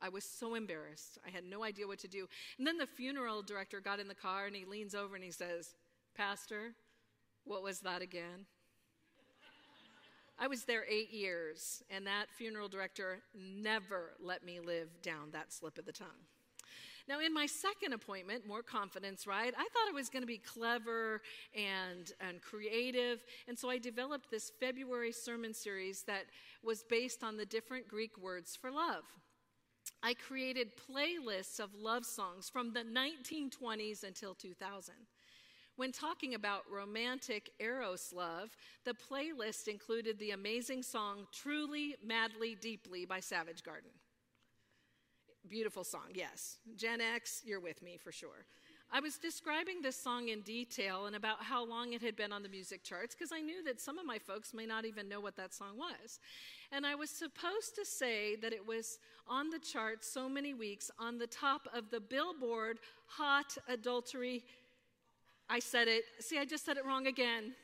I 0.00 0.08
was 0.08 0.24
so 0.24 0.54
embarrassed. 0.54 1.18
I 1.26 1.30
had 1.30 1.44
no 1.44 1.64
idea 1.64 1.86
what 1.86 1.98
to 2.00 2.08
do. 2.08 2.28
And 2.56 2.66
then 2.66 2.78
the 2.78 2.86
funeral 2.86 3.42
director 3.42 3.80
got 3.80 4.00
in 4.00 4.08
the 4.08 4.14
car 4.14 4.46
and 4.46 4.56
he 4.56 4.64
leans 4.64 4.94
over 4.94 5.16
and 5.16 5.24
he 5.24 5.32
says, 5.32 5.74
Pastor, 6.16 6.72
what 7.44 7.62
was 7.62 7.80
that 7.80 8.00
again? 8.00 8.46
I 10.42 10.46
was 10.46 10.64
there 10.64 10.86
eight 10.88 11.12
years, 11.12 11.82
and 11.90 12.06
that 12.06 12.30
funeral 12.30 12.66
director 12.66 13.18
never 13.34 14.12
let 14.18 14.42
me 14.42 14.58
live 14.58 14.88
down 15.02 15.32
that 15.32 15.52
slip 15.52 15.76
of 15.76 15.84
the 15.84 15.92
tongue. 15.92 16.08
Now, 17.06 17.20
in 17.20 17.34
my 17.34 17.44
second 17.44 17.92
appointment, 17.92 18.46
more 18.46 18.62
confidence, 18.62 19.26
right? 19.26 19.52
I 19.54 19.68
thought 19.72 19.88
I 19.90 19.92
was 19.92 20.08
going 20.08 20.22
to 20.22 20.26
be 20.26 20.38
clever 20.38 21.20
and, 21.54 22.10
and 22.20 22.40
creative. 22.40 23.22
And 23.48 23.58
so 23.58 23.68
I 23.68 23.76
developed 23.76 24.30
this 24.30 24.50
February 24.60 25.12
sermon 25.12 25.52
series 25.52 26.04
that 26.04 26.24
was 26.62 26.84
based 26.84 27.22
on 27.22 27.36
the 27.36 27.44
different 27.44 27.86
Greek 27.86 28.16
words 28.16 28.56
for 28.56 28.70
love. 28.70 29.04
I 30.02 30.14
created 30.14 30.72
playlists 30.76 31.60
of 31.60 31.74
love 31.74 32.06
songs 32.06 32.48
from 32.48 32.72
the 32.72 32.84
1920s 32.84 34.04
until 34.04 34.34
2000. 34.34 34.94
When 35.80 35.92
talking 35.92 36.34
about 36.34 36.64
romantic 36.70 37.52
Eros 37.58 38.12
love, 38.14 38.54
the 38.84 38.92
playlist 38.92 39.66
included 39.66 40.18
the 40.18 40.32
amazing 40.32 40.82
song 40.82 41.26
Truly, 41.32 41.96
Madly, 42.04 42.54
Deeply 42.54 43.06
by 43.06 43.20
Savage 43.20 43.64
Garden. 43.64 43.88
Beautiful 45.48 45.82
song, 45.82 46.08
yes. 46.12 46.58
Gen 46.76 47.00
X, 47.00 47.40
you're 47.46 47.60
with 47.60 47.82
me 47.82 47.96
for 47.96 48.12
sure. 48.12 48.44
I 48.92 49.00
was 49.00 49.16
describing 49.16 49.80
this 49.80 49.96
song 49.96 50.28
in 50.28 50.42
detail 50.42 51.06
and 51.06 51.14
about 51.14 51.44
how 51.44 51.64
long 51.64 51.92
it 51.92 52.02
had 52.02 52.16
been 52.16 52.32
on 52.32 52.42
the 52.42 52.48
music 52.50 52.82
charts 52.82 53.14
because 53.14 53.30
I 53.32 53.40
knew 53.40 53.62
that 53.64 53.80
some 53.80 53.98
of 53.98 54.04
my 54.04 54.18
folks 54.18 54.52
may 54.52 54.66
not 54.66 54.84
even 54.84 55.08
know 55.08 55.20
what 55.20 55.36
that 55.36 55.54
song 55.54 55.78
was. 55.78 56.18
And 56.72 56.84
I 56.84 56.94
was 56.96 57.08
supposed 57.08 57.76
to 57.76 57.86
say 57.86 58.36
that 58.42 58.52
it 58.52 58.66
was 58.66 58.98
on 59.28 59.48
the 59.48 59.60
charts 59.60 60.12
so 60.12 60.28
many 60.28 60.54
weeks 60.54 60.90
on 60.98 61.18
the 61.18 61.26
top 61.28 61.68
of 61.72 61.88
the 61.90 62.00
Billboard 62.00 62.80
Hot 63.06 63.56
Adultery 63.68 64.44
I 65.52 65.58
said 65.58 65.88
it. 65.88 66.04
See, 66.20 66.38
I 66.38 66.44
just 66.44 66.64
said 66.64 66.76
it 66.76 66.86
wrong 66.86 67.08
again. 67.08 67.54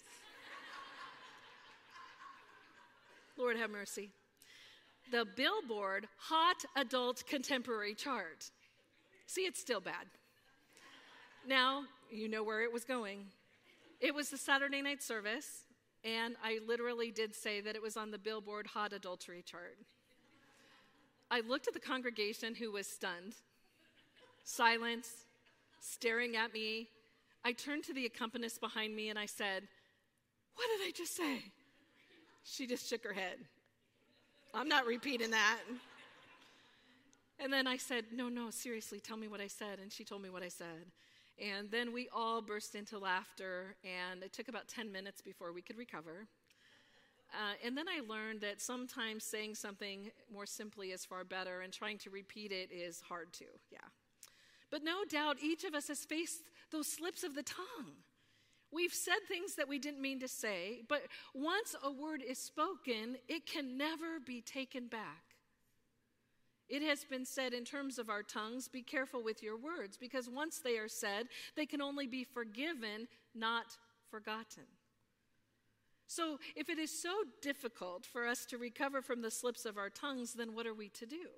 Lord 3.39 3.57
have 3.57 3.71
mercy. 3.71 4.11
The 5.13 5.25
Billboard 5.37 6.09
Hot 6.19 6.65
Adult 6.75 7.25
Contemporary 7.29 7.95
Chart. 7.95 8.51
See, 9.27 9.43
it's 9.43 9.61
still 9.61 9.81
bad. 9.81 10.07
Now, 11.47 11.85
you 12.11 12.29
know 12.29 12.43
where 12.43 12.63
it 12.63 12.73
was 12.73 12.83
going. 12.83 13.27
It 14.01 14.13
was 14.13 14.31
the 14.31 14.37
Saturday 14.37 14.83
night 14.83 15.01
service, 15.01 15.65
and 16.03 16.35
I 16.43 16.59
literally 16.67 17.13
did 17.13 17.37
say 17.37 17.61
that 17.61 17.77
it 17.77 17.83
was 17.83 17.97
on 17.97 18.11
the 18.11 18.19
Billboard 18.19 18.67
Hot 18.67 18.93
Adultery 18.93 19.45
Chart. 19.47 19.79
I 21.31 21.41
looked 21.41 21.69
at 21.69 21.75
the 21.75 21.81
congregation 21.81 22.57
who 22.57 22.73
was 22.73 22.89
stunned, 22.89 23.35
silence, 24.43 25.09
staring 25.81 26.35
at 26.35 26.53
me, 26.53 26.89
I 27.47 27.53
turned 27.53 27.85
to 27.85 27.95
the 27.95 28.07
accompanist 28.07 28.61
behind 28.61 28.97
me 28.97 29.09
and 29.09 29.17
I 29.17 29.27
said, 29.27 29.63
What 30.57 30.67
did 30.77 30.89
I 30.89 30.91
just 30.91 31.15
say? 31.15 31.45
She 32.43 32.67
just 32.67 32.91
shook 32.91 33.05
her 33.05 33.13
head. 33.13 33.37
I'm 34.53 34.67
not 34.67 34.85
repeating 34.85 35.31
that. 35.31 35.61
And 37.39 37.53
then 37.53 37.69
I 37.69 37.77
said, 37.77 38.07
No, 38.13 38.29
no, 38.29 38.51
seriously, 38.51 38.99
tell 38.99 39.17
me 39.17 39.29
what 39.29 39.41
I 39.41 39.47
said. 39.47 39.79
And 39.81 39.93
she 39.93 40.03
told 40.03 40.23
me 40.23 40.29
what 40.29 40.43
I 40.43 40.49
said. 40.49 40.91
And 41.41 41.71
then 41.71 41.93
we 41.93 42.09
all 42.13 42.43
burst 42.43 42.75
into 42.75 42.99
laughter, 42.99 43.77
and 43.85 44.25
it 44.25 44.33
took 44.33 44.49
about 44.49 44.67
10 44.67 44.91
minutes 44.91 45.21
before 45.21 45.53
we 45.53 45.63
could 45.63 45.79
recover. 45.79 46.27
Uh, 47.33 47.55
and 47.65 47.79
then 47.79 47.87
I 47.89 48.01
learned 48.13 48.41
that 48.41 48.61
sometimes 48.61 49.23
saying 49.23 49.55
something 49.55 50.11
more 50.33 50.47
simply 50.47 50.89
is 50.89 51.05
far 51.05 51.23
better, 51.23 51.61
and 51.61 51.73
trying 51.73 51.99
to 51.99 52.11
repeat 52.11 52.51
it 52.51 52.73
is 52.73 53.03
hard 53.03 53.33
too. 53.33 53.45
Yeah. 53.71 53.79
But 54.69 54.83
no 54.83 55.05
doubt 55.09 55.37
each 55.41 55.63
of 55.63 55.75
us 55.75 55.89
has 55.89 56.05
faced 56.05 56.43
those 56.71 56.87
slips 56.87 57.23
of 57.23 57.35
the 57.35 57.43
tongue. 57.43 57.93
We've 58.73 58.93
said 58.93 59.19
things 59.29 59.55
that 59.55 59.69
we 59.69 59.79
didn't 59.79 60.03
mean 60.03 60.21
to 60.21 60.29
say, 60.29 60.83
but 60.89 61.03
once 61.35 61.75
a 61.83 61.91
word 61.91 62.23
is 62.27 62.39
spoken, 62.39 63.17
it 63.29 63.47
can 63.47 63.79
never 63.79 64.19
be 64.25 64.41
taken 64.41 64.89
back. 64.89 65.23
It 66.69 66.83
has 66.83 67.05
been 67.05 67.25
said 67.25 67.53
in 67.53 67.65
terms 67.65 67.99
of 67.99 68.11
our 68.11 68.25
tongues 68.25 68.67
be 68.67 68.83
careful 68.83 69.23
with 69.23 69.43
your 69.43 69.57
words, 69.57 69.97
because 69.97 70.29
once 70.29 70.59
they 70.59 70.79
are 70.79 70.89
said, 70.89 71.29
they 71.55 71.65
can 71.65 71.81
only 71.81 72.09
be 72.09 72.25
forgiven, 72.25 73.07
not 73.35 73.77
forgotten. 74.11 74.65
So, 76.09 76.39
if 76.55 76.69
it 76.69 76.79
is 76.79 77.03
so 77.03 77.11
difficult 77.43 78.07
for 78.07 78.27
us 78.27 78.45
to 78.47 78.59
recover 78.59 79.03
from 79.03 79.23
the 79.23 79.31
slips 79.31 79.65
of 79.65 79.77
our 79.77 79.91
tongues, 79.91 80.35
then 80.35 80.55
what 80.55 80.67
are 80.67 80.75
we 80.75 80.89
to 80.91 81.07
do? 81.07 81.29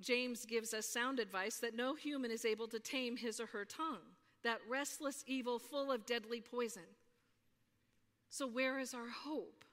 James 0.00 0.44
gives 0.44 0.74
us 0.74 0.86
sound 0.86 1.18
advice 1.18 1.56
that 1.58 1.74
no 1.74 1.94
human 1.94 2.30
is 2.30 2.44
able 2.44 2.68
to 2.68 2.78
tame 2.78 3.16
his 3.16 3.40
or 3.40 3.46
her 3.46 3.64
tongue, 3.64 4.14
that 4.42 4.60
restless 4.68 5.24
evil 5.26 5.58
full 5.58 5.90
of 5.90 6.06
deadly 6.06 6.40
poison. 6.40 6.82
So, 8.28 8.46
where 8.46 8.78
is 8.78 8.94
our 8.94 9.08
hope? 9.08 9.64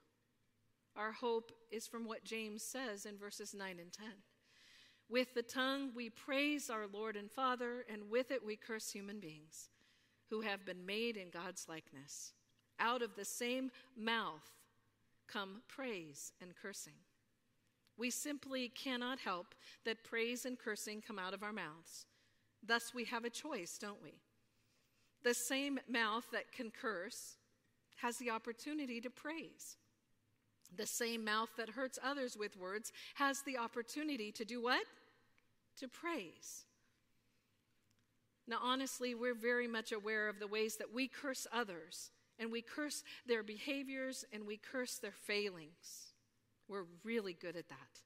Our 0.96 1.12
hope 1.12 1.52
is 1.70 1.86
from 1.86 2.06
what 2.06 2.24
James 2.24 2.62
says 2.62 3.04
in 3.04 3.18
verses 3.18 3.54
9 3.54 3.78
and 3.80 3.92
10. 3.92 4.06
With 5.08 5.34
the 5.34 5.42
tongue 5.42 5.90
we 5.94 6.08
praise 6.08 6.70
our 6.70 6.86
Lord 6.86 7.16
and 7.16 7.30
Father, 7.30 7.84
and 7.92 8.10
with 8.10 8.30
it 8.30 8.44
we 8.44 8.56
curse 8.56 8.90
human 8.90 9.20
beings 9.20 9.68
who 10.30 10.40
have 10.40 10.64
been 10.64 10.86
made 10.86 11.16
in 11.16 11.30
God's 11.30 11.68
likeness. 11.68 12.32
Out 12.78 13.02
of 13.02 13.14
the 13.14 13.24
same 13.24 13.70
mouth 13.96 14.50
come 15.26 15.62
praise 15.68 16.32
and 16.40 16.54
cursing. 16.54 16.94
We 17.96 18.10
simply 18.10 18.68
cannot 18.68 19.20
help 19.20 19.54
that 19.84 20.04
praise 20.04 20.44
and 20.44 20.58
cursing 20.58 21.00
come 21.00 21.18
out 21.18 21.34
of 21.34 21.42
our 21.42 21.52
mouths. 21.52 22.06
Thus, 22.66 22.92
we 22.94 23.04
have 23.04 23.24
a 23.24 23.30
choice, 23.30 23.78
don't 23.78 24.02
we? 24.02 24.14
The 25.22 25.34
same 25.34 25.78
mouth 25.88 26.24
that 26.32 26.52
can 26.52 26.70
curse 26.70 27.36
has 27.96 28.16
the 28.18 28.30
opportunity 28.30 29.00
to 29.00 29.10
praise. 29.10 29.76
The 30.76 30.86
same 30.86 31.24
mouth 31.24 31.50
that 31.56 31.70
hurts 31.70 31.98
others 32.02 32.36
with 32.36 32.58
words 32.58 32.92
has 33.14 33.42
the 33.42 33.58
opportunity 33.58 34.32
to 34.32 34.44
do 34.44 34.62
what? 34.62 34.84
To 35.78 35.88
praise. 35.88 36.64
Now, 38.46 38.58
honestly, 38.62 39.14
we're 39.14 39.34
very 39.34 39.68
much 39.68 39.92
aware 39.92 40.28
of 40.28 40.38
the 40.38 40.46
ways 40.46 40.76
that 40.76 40.92
we 40.92 41.08
curse 41.08 41.46
others, 41.52 42.10
and 42.38 42.50
we 42.52 42.60
curse 42.60 43.02
their 43.26 43.42
behaviors, 43.42 44.24
and 44.32 44.46
we 44.46 44.56
curse 44.58 44.96
their 44.96 45.12
failings. 45.12 46.13
We're 46.68 46.86
really 47.04 47.34
good 47.34 47.56
at 47.56 47.68
that. 47.68 48.00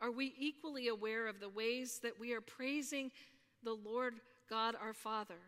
Are 0.00 0.10
we 0.10 0.34
equally 0.38 0.88
aware 0.88 1.28
of 1.28 1.40
the 1.40 1.48
ways 1.48 2.00
that 2.02 2.18
we 2.18 2.32
are 2.32 2.40
praising 2.40 3.10
the 3.62 3.74
Lord 3.74 4.14
God 4.50 4.74
our 4.80 4.92
Father? 4.92 5.38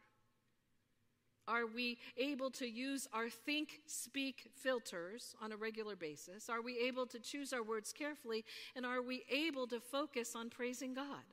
Are 1.47 1.67
we 1.67 1.99
able 2.17 2.51
to 2.53 2.67
use 2.67 3.07
our 3.13 3.29
think 3.29 3.81
speak 3.87 4.49
filters 4.55 5.35
on 5.43 5.53
a 5.53 5.57
regular 5.57 5.95
basis? 5.95 6.49
Are 6.49 6.63
we 6.63 6.79
able 6.87 7.07
to 7.07 7.19
choose 7.19 7.53
our 7.53 7.63
words 7.63 7.93
carefully? 7.93 8.45
And 8.75 8.87
are 8.87 9.03
we 9.03 9.25
able 9.31 9.67
to 9.67 9.81
focus 9.81 10.35
on 10.35 10.49
praising 10.49 10.95
God? 10.95 11.25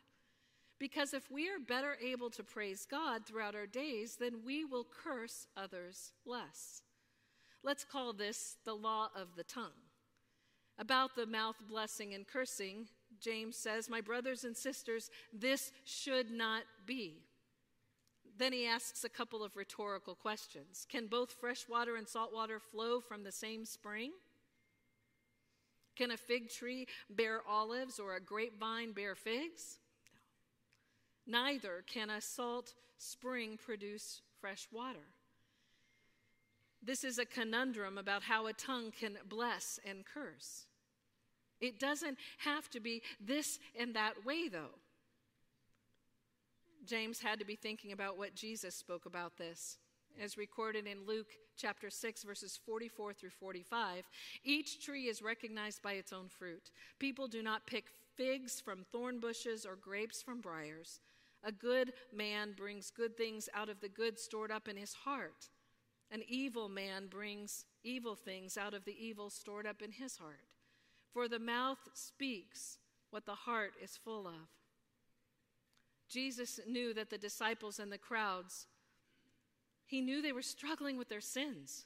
Because 0.79 1.13
if 1.13 1.29
we 1.31 1.47
are 1.47 1.59
better 1.59 1.95
able 2.03 2.29
to 2.31 2.43
praise 2.43 2.87
God 2.89 3.25
throughout 3.25 3.55
our 3.55 3.67
days, 3.67 4.17
then 4.19 4.39
we 4.43 4.65
will 4.65 4.87
curse 5.03 5.47
others 5.55 6.11
less. 6.25 6.81
Let's 7.63 7.85
call 7.85 8.13
this 8.13 8.57
the 8.65 8.73
law 8.73 9.09
of 9.15 9.35
the 9.37 9.43
tongue. 9.43 9.90
About 10.81 11.15
the 11.15 11.27
mouth 11.27 11.57
blessing 11.69 12.15
and 12.15 12.27
cursing, 12.27 12.87
James 13.19 13.55
says, 13.55 13.87
My 13.87 14.01
brothers 14.01 14.43
and 14.43 14.57
sisters, 14.57 15.11
this 15.31 15.71
should 15.85 16.31
not 16.31 16.63
be. 16.87 17.21
Then 18.35 18.51
he 18.51 18.65
asks 18.65 19.03
a 19.03 19.09
couple 19.09 19.43
of 19.43 19.55
rhetorical 19.55 20.15
questions 20.15 20.87
Can 20.89 21.05
both 21.05 21.33
fresh 21.33 21.69
water 21.69 21.97
and 21.97 22.07
salt 22.07 22.33
water 22.33 22.59
flow 22.59 22.99
from 22.99 23.23
the 23.23 23.31
same 23.31 23.63
spring? 23.63 24.11
Can 25.95 26.09
a 26.09 26.17
fig 26.17 26.49
tree 26.49 26.87
bear 27.11 27.41
olives 27.47 27.99
or 27.99 28.15
a 28.15 28.19
grapevine 28.19 28.91
bear 28.91 29.13
figs? 29.13 29.77
Neither 31.27 31.83
can 31.85 32.09
a 32.09 32.21
salt 32.21 32.73
spring 32.97 33.59
produce 33.63 34.21
fresh 34.39 34.67
water. 34.71 35.05
This 36.81 37.03
is 37.03 37.19
a 37.19 37.25
conundrum 37.25 37.99
about 37.99 38.23
how 38.23 38.47
a 38.47 38.53
tongue 38.53 38.91
can 38.99 39.19
bless 39.29 39.79
and 39.85 40.03
curse. 40.03 40.65
It 41.61 41.79
doesn't 41.79 42.17
have 42.39 42.69
to 42.71 42.79
be 42.79 43.01
this 43.19 43.59
and 43.79 43.93
that 43.95 44.25
way, 44.25 44.49
though. 44.49 44.79
James 46.85 47.21
had 47.21 47.39
to 47.39 47.45
be 47.45 47.55
thinking 47.55 47.91
about 47.91 48.17
what 48.17 48.35
Jesus 48.35 48.75
spoke 48.75 49.05
about 49.05 49.37
this. 49.37 49.77
As 50.19 50.37
recorded 50.37 50.87
in 50.87 51.05
Luke 51.05 51.29
chapter 51.55 51.89
6, 51.89 52.23
verses 52.23 52.59
44 52.65 53.13
through 53.13 53.29
45, 53.29 54.03
each 54.43 54.83
tree 54.83 55.07
is 55.07 55.21
recognized 55.21 55.81
by 55.81 55.93
its 55.93 56.11
own 56.11 56.27
fruit. 56.27 56.71
People 56.99 57.27
do 57.27 57.41
not 57.41 57.67
pick 57.67 57.85
figs 58.17 58.59
from 58.59 58.83
thorn 58.91 59.19
bushes 59.19 59.65
or 59.65 59.75
grapes 59.75 60.21
from 60.21 60.41
briars. 60.41 60.99
A 61.43 61.51
good 61.51 61.93
man 62.13 62.53
brings 62.57 62.91
good 62.91 63.15
things 63.15 63.47
out 63.53 63.69
of 63.69 63.79
the 63.79 63.89
good 63.89 64.19
stored 64.19 64.51
up 64.51 64.67
in 64.67 64.75
his 64.75 64.93
heart. 64.93 65.49
An 66.11 66.23
evil 66.27 66.67
man 66.67 67.07
brings 67.07 67.65
evil 67.83 68.15
things 68.15 68.57
out 68.57 68.73
of 68.73 68.85
the 68.85 68.95
evil 68.99 69.29
stored 69.29 69.65
up 69.65 69.81
in 69.81 69.91
his 69.91 70.17
heart. 70.17 70.50
For 71.13 71.27
the 71.27 71.39
mouth 71.39 71.79
speaks 71.93 72.77
what 73.09 73.25
the 73.25 73.35
heart 73.35 73.73
is 73.81 73.97
full 73.97 74.27
of. 74.27 74.49
Jesus 76.09 76.59
knew 76.67 76.93
that 76.93 77.09
the 77.09 77.17
disciples 77.17 77.79
and 77.79 77.91
the 77.91 77.97
crowds, 77.97 78.67
he 79.85 80.01
knew 80.01 80.21
they 80.21 80.33
were 80.33 80.41
struggling 80.41 80.97
with 80.97 81.09
their 81.09 81.21
sins, 81.21 81.85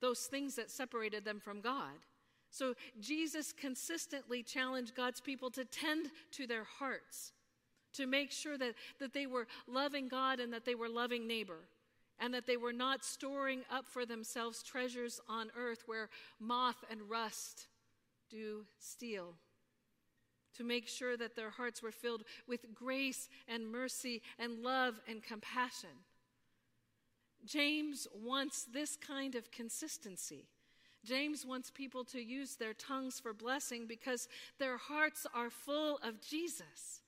those 0.00 0.20
things 0.20 0.54
that 0.56 0.70
separated 0.70 1.24
them 1.24 1.40
from 1.40 1.60
God. 1.60 2.04
So 2.50 2.74
Jesus 3.00 3.52
consistently 3.52 4.42
challenged 4.42 4.94
God's 4.94 5.20
people 5.20 5.50
to 5.50 5.64
tend 5.64 6.10
to 6.32 6.46
their 6.46 6.64
hearts, 6.64 7.32
to 7.94 8.06
make 8.06 8.30
sure 8.30 8.56
that, 8.58 8.74
that 9.00 9.12
they 9.12 9.26
were 9.26 9.48
loving 9.66 10.08
God 10.08 10.38
and 10.38 10.52
that 10.52 10.64
they 10.64 10.74
were 10.74 10.88
loving 10.88 11.26
neighbor, 11.26 11.68
and 12.18 12.32
that 12.32 12.46
they 12.46 12.56
were 12.56 12.72
not 12.72 13.04
storing 13.04 13.62
up 13.70 13.86
for 13.88 14.06
themselves 14.06 14.62
treasures 14.62 15.20
on 15.28 15.50
earth 15.58 15.82
where 15.86 16.08
moth 16.38 16.84
and 16.90 17.10
rust 17.10 17.66
do 18.30 18.64
steal 18.78 19.34
to 20.56 20.64
make 20.64 20.88
sure 20.88 21.16
that 21.16 21.36
their 21.36 21.50
hearts 21.50 21.82
were 21.82 21.92
filled 21.92 22.22
with 22.46 22.74
grace 22.74 23.28
and 23.46 23.70
mercy 23.70 24.22
and 24.38 24.62
love 24.62 24.94
and 25.08 25.22
compassion. 25.22 25.90
James 27.44 28.08
wants 28.14 28.64
this 28.64 28.96
kind 28.96 29.34
of 29.34 29.50
consistency. 29.50 30.46
James 31.04 31.46
wants 31.46 31.70
people 31.70 32.04
to 32.04 32.20
use 32.20 32.56
their 32.56 32.74
tongues 32.74 33.20
for 33.20 33.32
blessing 33.32 33.86
because 33.86 34.28
their 34.58 34.76
hearts 34.76 35.26
are 35.34 35.50
full 35.50 35.98
of 36.02 36.20
Jesus. 36.20 37.02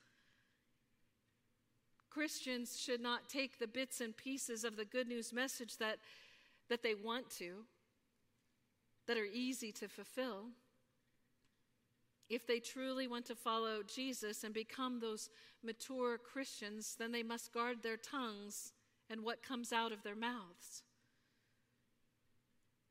Christians 2.11 2.79
should 2.81 3.01
not 3.01 3.29
take 3.29 3.59
the 3.59 3.67
bits 3.67 4.01
and 4.01 4.17
pieces 4.17 4.65
of 4.65 4.77
the 4.77 4.85
good 4.85 5.09
news 5.09 5.33
message 5.33 5.77
that, 5.79 5.99
that 6.69 6.83
they 6.83 6.95
want 6.95 7.29
to, 7.39 7.65
that 9.07 9.17
are 9.17 9.25
easy 9.25 9.73
to 9.73 9.89
fulfill 9.89 10.47
if 12.29 12.47
they 12.47 12.61
truly 12.61 13.07
want 13.07 13.27
to 13.27 13.35
follow 13.35 13.83
Jesus 13.83 14.45
and 14.45 14.53
become 14.53 15.01
those 15.01 15.31
mature 15.63 16.19
Christians, 16.19 16.97
then 16.99 17.13
they 17.13 17.23
must 17.23 17.53
guard 17.53 17.83
their 17.83 17.97
tongues 17.97 18.73
and 19.11 19.25
what 19.25 19.43
comes 19.43 19.73
out 19.73 19.93
of 19.93 20.03
their 20.03 20.17
mouths. 20.17 20.83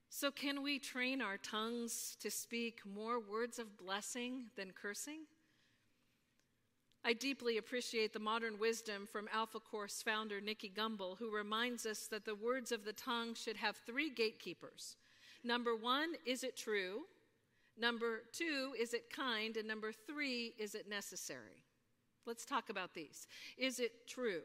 So, 0.09 0.31
can 0.31 0.63
we 0.63 0.79
train 0.79 1.21
our 1.21 1.37
tongues 1.37 2.17
to 2.21 2.31
speak 2.31 2.79
more 2.85 3.19
words 3.19 3.59
of 3.59 3.77
blessing 3.77 4.45
than 4.55 4.71
cursing? 4.71 5.19
I 7.05 7.13
deeply 7.13 7.57
appreciate 7.57 8.13
the 8.13 8.19
modern 8.19 8.57
wisdom 8.57 9.07
from 9.09 9.29
Alpha 9.31 9.59
Course 9.59 10.01
founder 10.01 10.41
Nicky 10.41 10.71
Gumbel, 10.75 11.17
who 11.19 11.29
reminds 11.33 11.85
us 11.85 12.07
that 12.07 12.25
the 12.25 12.35
words 12.35 12.71
of 12.71 12.83
the 12.83 12.93
tongue 12.93 13.35
should 13.35 13.57
have 13.57 13.77
three 13.77 14.09
gatekeepers. 14.09 14.95
Number 15.43 15.75
one, 15.75 16.13
is 16.25 16.43
it 16.43 16.57
true? 16.57 17.03
Number 17.79 18.23
two, 18.33 18.73
is 18.79 18.93
it 18.93 19.09
kind? 19.09 19.55
And 19.57 19.67
number 19.67 19.91
three, 19.91 20.53
is 20.57 20.75
it 20.75 20.89
necessary? 20.89 21.63
Let's 22.25 22.45
talk 22.45 22.69
about 22.69 22.93
these. 22.93 23.27
Is 23.57 23.79
it 23.79 24.07
true? 24.07 24.41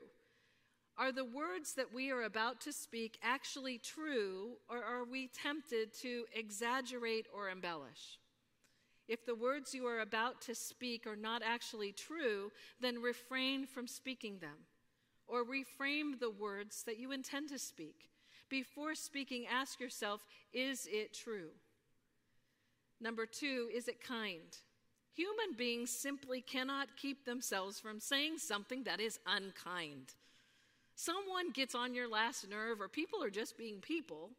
Are 0.99 1.13
the 1.13 1.25
words 1.25 1.75
that 1.75 1.95
we 1.95 2.11
are 2.11 2.23
about 2.23 2.61
to 2.63 2.73
speak 2.73 3.19
actually 3.23 3.79
true, 3.79 4.59
or 4.69 4.85
are 4.85 5.05
we 5.05 5.29
tempted 5.29 5.95
to 6.03 6.25
exaggerate 6.35 7.27
or 7.35 7.49
embellish? 7.49 8.19
If 9.09 9.25
the 9.25 9.35
words 9.35 9.75
you 9.75 9.87
are 9.87 10.01
about 10.01 10.41
to 10.43 10.55
speak 10.55 11.07
are 11.07 11.17
not 11.17 11.43
actually 11.43 11.93
true, 11.93 12.53
then 12.81 13.01
refrain 13.03 13.67
from 13.67 13.87
speaking 13.89 14.39
them. 14.39 14.67
or 15.27 15.45
reframe 15.45 16.19
the 16.21 16.31
words 16.31 16.83
that 16.85 16.99
you 16.99 17.13
intend 17.13 17.49
to 17.49 17.59
speak. 17.59 18.11
Before 18.51 18.95
speaking, 18.95 19.47
ask 19.47 19.81
yourself 19.81 20.27
is 20.53 20.87
it 20.91 21.15
true? 21.15 21.51
Number 23.03 23.27
two, 23.27 23.69
is 23.75 23.89
it 23.89 24.01
kind? 24.01 24.57
Human 25.15 25.57
beings 25.59 25.91
simply 25.91 26.41
cannot 26.41 26.97
keep 26.97 27.25
themselves 27.25 27.81
from 27.81 28.01
saying 28.01 28.39
something 28.39 28.85
that 28.85 29.01
is 29.01 29.19
unkind. 29.27 30.15
Someone 30.95 31.51
gets 31.53 31.75
on 31.75 31.95
your 31.95 32.09
last 32.09 32.49
nerve, 32.49 32.81
or 32.81 32.89
people 32.89 33.23
are 33.23 33.31
just 33.31 33.59
being 33.59 33.81
people, 33.81 34.31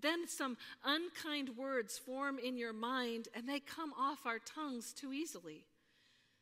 then 0.00 0.26
some 0.26 0.56
unkind 0.84 1.56
words 1.56 1.98
form 1.98 2.38
in 2.38 2.56
your 2.56 2.72
mind 2.72 3.28
and 3.34 3.48
they 3.48 3.60
come 3.60 3.92
off 3.98 4.26
our 4.26 4.38
tongues 4.38 4.92
too 4.92 5.12
easily. 5.12 5.64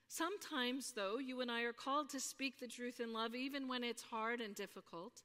Sometimes, 0.08 0.92
though, 0.92 1.18
you 1.18 1.40
and 1.40 1.50
I 1.50 1.62
are 1.62 1.72
called 1.72 2.10
to 2.10 2.20
speak 2.20 2.60
the 2.60 2.66
truth 2.66 3.00
in 3.00 3.12
love 3.12 3.34
even 3.34 3.68
when 3.68 3.82
it's 3.82 4.02
hard 4.02 4.40
and 4.40 4.54
difficult. 4.54 5.22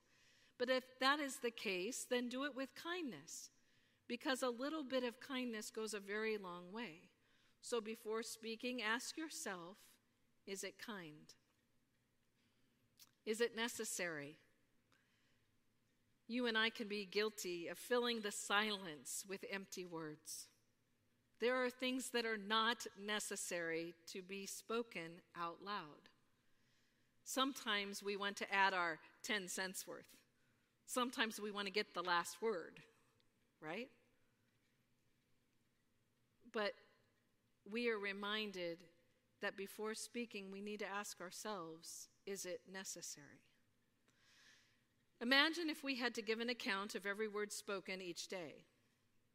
But 0.57 0.69
if 0.69 0.83
that 0.99 1.19
is 1.19 1.37
the 1.37 1.51
case, 1.51 2.05
then 2.09 2.29
do 2.29 2.45
it 2.45 2.55
with 2.55 2.69
kindness, 2.75 3.49
because 4.07 4.41
a 4.41 4.49
little 4.49 4.83
bit 4.83 5.03
of 5.03 5.19
kindness 5.19 5.69
goes 5.69 5.93
a 5.93 5.99
very 5.99 6.37
long 6.37 6.71
way. 6.71 7.01
So 7.61 7.81
before 7.81 8.23
speaking, 8.23 8.81
ask 8.81 9.17
yourself 9.17 9.77
is 10.45 10.63
it 10.63 10.75
kind? 10.83 11.33
Is 13.25 13.41
it 13.41 13.55
necessary? 13.55 14.37
You 16.29 16.45
and 16.45 16.57
I 16.57 16.69
can 16.69 16.87
be 16.87 17.05
guilty 17.05 17.67
of 17.67 17.77
filling 17.77 18.21
the 18.21 18.31
silence 18.31 19.25
with 19.27 19.43
empty 19.51 19.85
words. 19.85 20.47
There 21.39 21.55
are 21.55 21.69
things 21.69 22.09
that 22.11 22.25
are 22.25 22.37
not 22.37 22.87
necessary 22.99 23.93
to 24.13 24.21
be 24.21 24.45
spoken 24.45 25.21
out 25.37 25.57
loud. 25.63 26.09
Sometimes 27.23 28.01
we 28.01 28.15
want 28.15 28.37
to 28.37 28.53
add 28.53 28.73
our 28.73 28.99
10 29.23 29.49
cents 29.49 29.85
worth. 29.85 30.07
Sometimes 30.85 31.39
we 31.39 31.51
want 31.51 31.67
to 31.67 31.73
get 31.73 31.93
the 31.93 32.01
last 32.01 32.41
word, 32.41 32.79
right? 33.61 33.89
But 36.53 36.73
we 37.69 37.89
are 37.89 37.97
reminded 37.97 38.79
that 39.41 39.57
before 39.57 39.93
speaking, 39.93 40.51
we 40.51 40.61
need 40.61 40.79
to 40.79 40.87
ask 40.87 41.21
ourselves 41.21 42.09
is 42.25 42.45
it 42.45 42.61
necessary? 42.71 43.41
Imagine 45.21 45.69
if 45.69 45.83
we 45.83 45.95
had 45.95 46.13
to 46.15 46.21
give 46.21 46.39
an 46.39 46.49
account 46.49 46.93
of 46.93 47.05
every 47.05 47.27
word 47.27 47.51
spoken 47.51 48.01
each 48.01 48.27
day. 48.27 48.65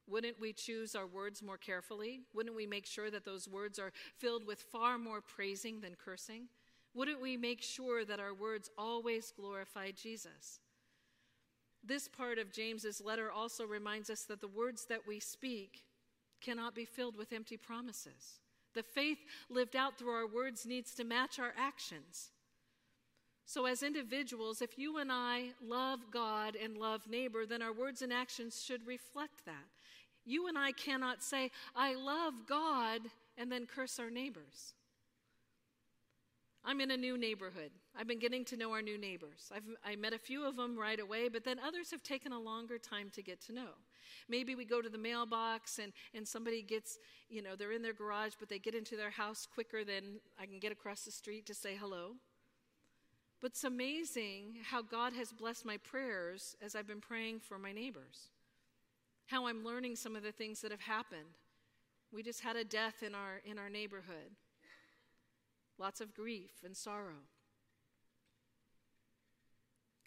Wouldn't 0.07 0.41
we 0.41 0.53
choose 0.53 0.95
our 0.95 1.07
words 1.07 1.43
more 1.43 1.57
carefully? 1.57 2.21
Wouldn't 2.35 2.55
we 2.55 2.67
make 2.67 2.87
sure 2.87 3.11
that 3.11 3.25
those 3.25 3.49
words 3.49 3.79
are 3.79 3.93
filled 4.19 4.47
with 4.47 4.61
far 4.61 4.99
more 4.99 5.21
praising 5.21 5.81
than 5.81 5.95
cursing? 5.95 6.49
Wouldn't 6.95 7.21
we 7.21 7.37
make 7.37 7.63
sure 7.63 8.05
that 8.05 8.21
our 8.21 8.35
words 8.35 8.69
always 8.77 9.33
glorify 9.35 9.91
Jesus? 9.91 10.61
This 11.83 12.09
part 12.09 12.39
of 12.39 12.53
James's 12.53 13.01
letter 13.01 13.31
also 13.31 13.65
reminds 13.65 14.11
us 14.11 14.23
that 14.25 14.41
the 14.41 14.49
words 14.49 14.87
that 14.87 15.07
we 15.07 15.19
speak 15.19 15.85
cannot 16.43 16.75
be 16.75 16.85
filled 16.85 17.17
with 17.17 17.33
empty 17.33 17.57
promises. 17.57 18.41
The 18.75 18.83
faith 18.83 19.19
lived 19.51 19.77
out 19.77 19.99
through 19.99 20.13
our 20.13 20.27
words 20.27 20.67
needs 20.67 20.95
to 20.95 21.05
match 21.05 21.39
our 21.39 21.53
actions. 21.59 22.31
So, 23.45 23.67
as 23.67 23.83
individuals, 23.83 24.63
if 24.63 24.79
you 24.79 24.99
and 24.99 25.11
I 25.13 25.51
love 25.63 26.01
God 26.11 26.57
and 26.57 26.77
love 26.79 27.09
neighbor, 27.09 27.45
then 27.45 27.61
our 27.61 27.73
words 27.73 28.01
and 28.01 28.13
actions 28.13 28.63
should 28.65 28.87
reflect 28.87 29.45
that. 29.47 29.67
You 30.25 30.47
and 30.47 30.57
I 30.57 30.73
cannot 30.73 31.23
say, 31.23 31.51
I 31.75 31.95
love 31.95 32.35
God, 32.49 33.03
and 33.37 33.51
then 33.51 33.67
curse 33.67 33.99
our 33.99 34.11
neighbors. 34.11 34.75
I'm 36.65 36.81
in 36.81 36.91
a 36.91 36.97
new 36.97 37.19
neighborhood. 37.19 37.73
I've 37.99 38.09
been 38.09 38.19
getting 38.19 38.45
to 38.47 38.57
know 38.57 38.73
our 38.73 38.81
new 38.81 38.97
neighbors. 38.97 39.51
I've, 39.55 39.65
I 39.85 39.97
met 39.97 40.15
a 40.15 40.19
few 40.19 40.47
of 40.47 40.57
them 40.57 40.79
right 40.79 40.99
away, 40.99 41.29
but 41.29 41.45
then 41.45 41.59
others 41.59 41.91
have 41.91 42.03
taken 42.03 42.33
a 42.33 42.41
longer 42.41 42.79
time 42.79 43.11
to 43.15 43.23
get 43.23 43.41
to 43.43 43.53
know. 43.53 43.69
Maybe 44.29 44.55
we 44.55 44.65
go 44.65 44.81
to 44.81 44.89
the 44.89 44.99
mailbox 44.99 45.79
and, 45.79 45.93
and 46.15 46.27
somebody 46.27 46.63
gets, 46.63 46.99
you 47.29 47.43
know, 47.43 47.55
they're 47.55 47.73
in 47.73 47.83
their 47.83 47.93
garage, 47.93 48.33
but 48.39 48.49
they 48.49 48.59
get 48.59 48.75
into 48.75 48.97
their 48.97 49.11
house 49.11 49.47
quicker 49.53 49.85
than 49.85 50.21
I 50.41 50.47
can 50.47 50.59
get 50.59 50.73
across 50.73 51.03
the 51.05 51.11
street 51.11 51.45
to 51.47 51.55
say 51.55 51.77
hello. 51.77 52.13
But 53.43 53.51
it's 53.51 53.65
amazing 53.65 54.59
how 54.71 54.83
God 54.83 55.13
has 55.15 55.33
blessed 55.33 55.67
my 55.67 55.77
prayers 55.77 56.57
as 56.63 56.75
I've 56.75 56.87
been 56.87 57.01
praying 57.01 57.41
for 57.41 57.59
my 57.59 57.73
neighbors, 57.73 58.31
how 59.27 59.47
I'm 59.47 59.65
learning 59.65 59.97
some 59.97 60.17
of 60.17 60.23
the 60.23 60.33
things 60.33 60.61
that 60.63 60.71
have 60.71 60.81
happened. 60.81 61.37
We 62.13 62.23
just 62.23 62.41
had 62.41 62.57
a 62.57 62.65
death 62.65 63.03
in 63.03 63.15
our, 63.15 63.43
in 63.45 63.59
our 63.59 63.69
neighborhood, 63.69 64.37
lots 65.79 66.01
of 66.01 66.15
grief 66.15 66.53
and 66.65 66.77
sorrow. 66.77 67.27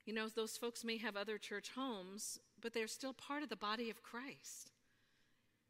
You 0.06 0.14
know, 0.14 0.28
those 0.30 0.58
folks 0.58 0.84
may 0.84 0.98
have 0.98 1.18
other 1.18 1.38
church 1.38 1.72
homes, 1.76 2.40
but 2.62 2.74
they're 2.74 2.88
still 2.88 3.14
part 3.14 3.44
of 3.44 3.50
the 3.50 3.56
body 3.56 3.90
of 3.90 4.04
Christ. 4.04 4.72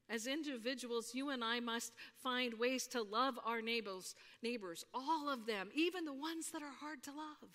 As 0.09 0.27
individuals, 0.27 1.15
you 1.15 1.29
and 1.29 1.43
I 1.43 1.59
must 1.59 1.93
find 2.21 2.59
ways 2.59 2.85
to 2.87 3.01
love 3.01 3.39
our 3.43 3.61
neighbors, 3.61 4.13
neighbors, 4.43 4.85
all 4.93 5.29
of 5.29 5.47
them, 5.47 5.69
even 5.73 6.05
the 6.05 6.13
ones 6.13 6.51
that 6.51 6.61
are 6.61 6.75
hard 6.79 7.01
to 7.03 7.11
love. 7.11 7.49